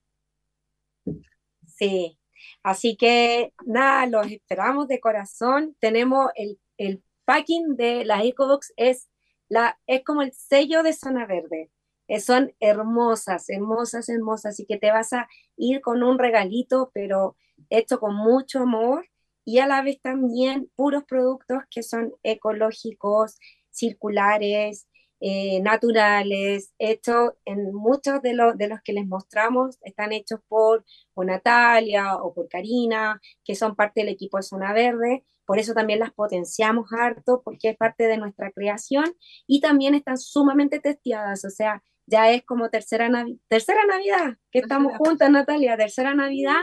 [1.66, 2.18] Sí.
[2.62, 5.76] Así que nada, los esperamos de corazón.
[5.80, 9.08] Tenemos el, el packing de la EcoBox, es,
[9.48, 11.70] la, es como el sello de Zona Verde.
[12.08, 14.54] Eh, son hermosas, hermosas, hermosas.
[14.54, 17.36] Así que te vas a ir con un regalito, pero
[17.70, 19.06] hecho con mucho amor
[19.44, 23.38] y a la vez también puros productos que son ecológicos,
[23.70, 24.88] circulares,
[25.20, 30.84] eh, naturales, hechos en muchos de, los de los que les mostramos están hechos por
[31.14, 35.74] o Natalia o por Karina, que son parte del equipo de Zona Verde, por eso
[35.74, 39.04] también las potenciamos harto, porque es parte de nuestra creación
[39.46, 44.60] y también están sumamente testeadas, o sea, ya es como tercera, Navi- tercera Navidad, que
[44.60, 46.60] estamos juntas, Natalia, tercera Navidad,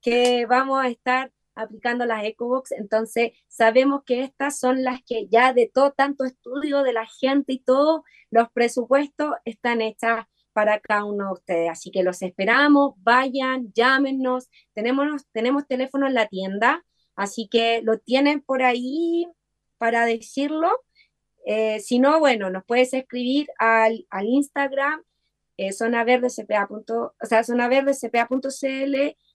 [0.00, 5.52] que vamos a estar aplicando las EcoBox, entonces sabemos que estas son las que ya
[5.52, 11.04] de todo tanto estudio de la gente y todo, los presupuestos están hechas para cada
[11.04, 16.84] uno de ustedes, así que los esperamos, vayan, llámenos, tenemos, tenemos teléfono en la tienda,
[17.14, 19.26] así que lo tienen por ahí
[19.78, 20.70] para decirlo,
[21.46, 25.02] eh, si no, bueno, nos puedes escribir al, al Instagram,
[25.56, 27.42] eh, o sea,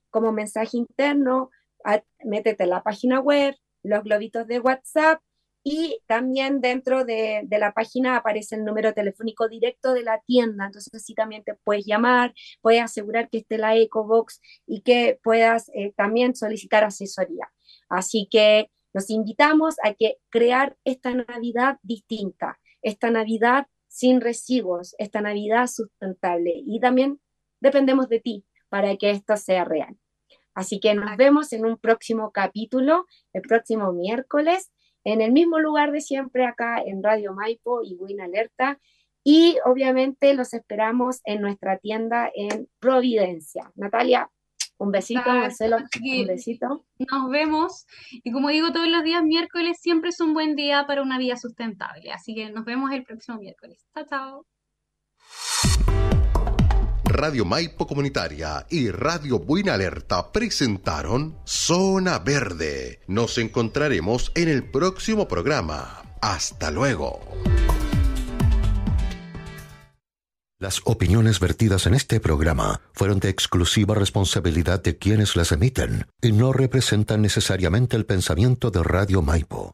[0.10, 1.52] como mensaje interno,
[1.86, 5.22] a- métete en la página web, los globitos de WhatsApp
[5.64, 10.94] y también dentro de, la página aparece el número telefónico directo de la tienda, entonces
[10.94, 15.92] así también te puedes llamar, puedes asegurar que esté la EcoBox y que puedas eh,
[15.98, 17.52] también solicitar asesoría.
[17.90, 25.22] Así que los invitamos a que crear esta Navidad distinta, esta Navidad sin residuos, esta
[25.22, 27.20] Navidad sustentable y también
[27.60, 29.98] dependemos de ti para que esto sea real.
[30.56, 34.72] Así que nos vemos en un próximo capítulo, el próximo miércoles,
[35.04, 38.80] en el mismo lugar de siempre acá en Radio Maipo y Win Alerta.
[39.24, 43.72] Y obviamente los esperamos en nuestra tienda en Providencia.
[43.76, 44.30] Natalia,
[44.78, 46.86] un besito, Marcelo, un besito.
[47.00, 47.86] Nos vemos.
[48.12, 51.38] Y como digo todos los días, miércoles siempre es un buen día para una vida
[51.38, 52.12] sustentable.
[52.12, 53.86] Así que nos vemos el próximo miércoles.
[53.94, 54.46] Chao, chao.
[57.16, 63.00] Radio Maipo Comunitaria y Radio Buena Alerta presentaron Zona Verde.
[63.08, 66.04] Nos encontraremos en el próximo programa.
[66.22, 67.22] Hasta luego.
[70.60, 76.34] Las opiniones vertidas en este programa fueron de exclusiva responsabilidad de quienes las emiten y
[76.34, 79.72] no representan necesariamente el pensamiento de Radio Maipo.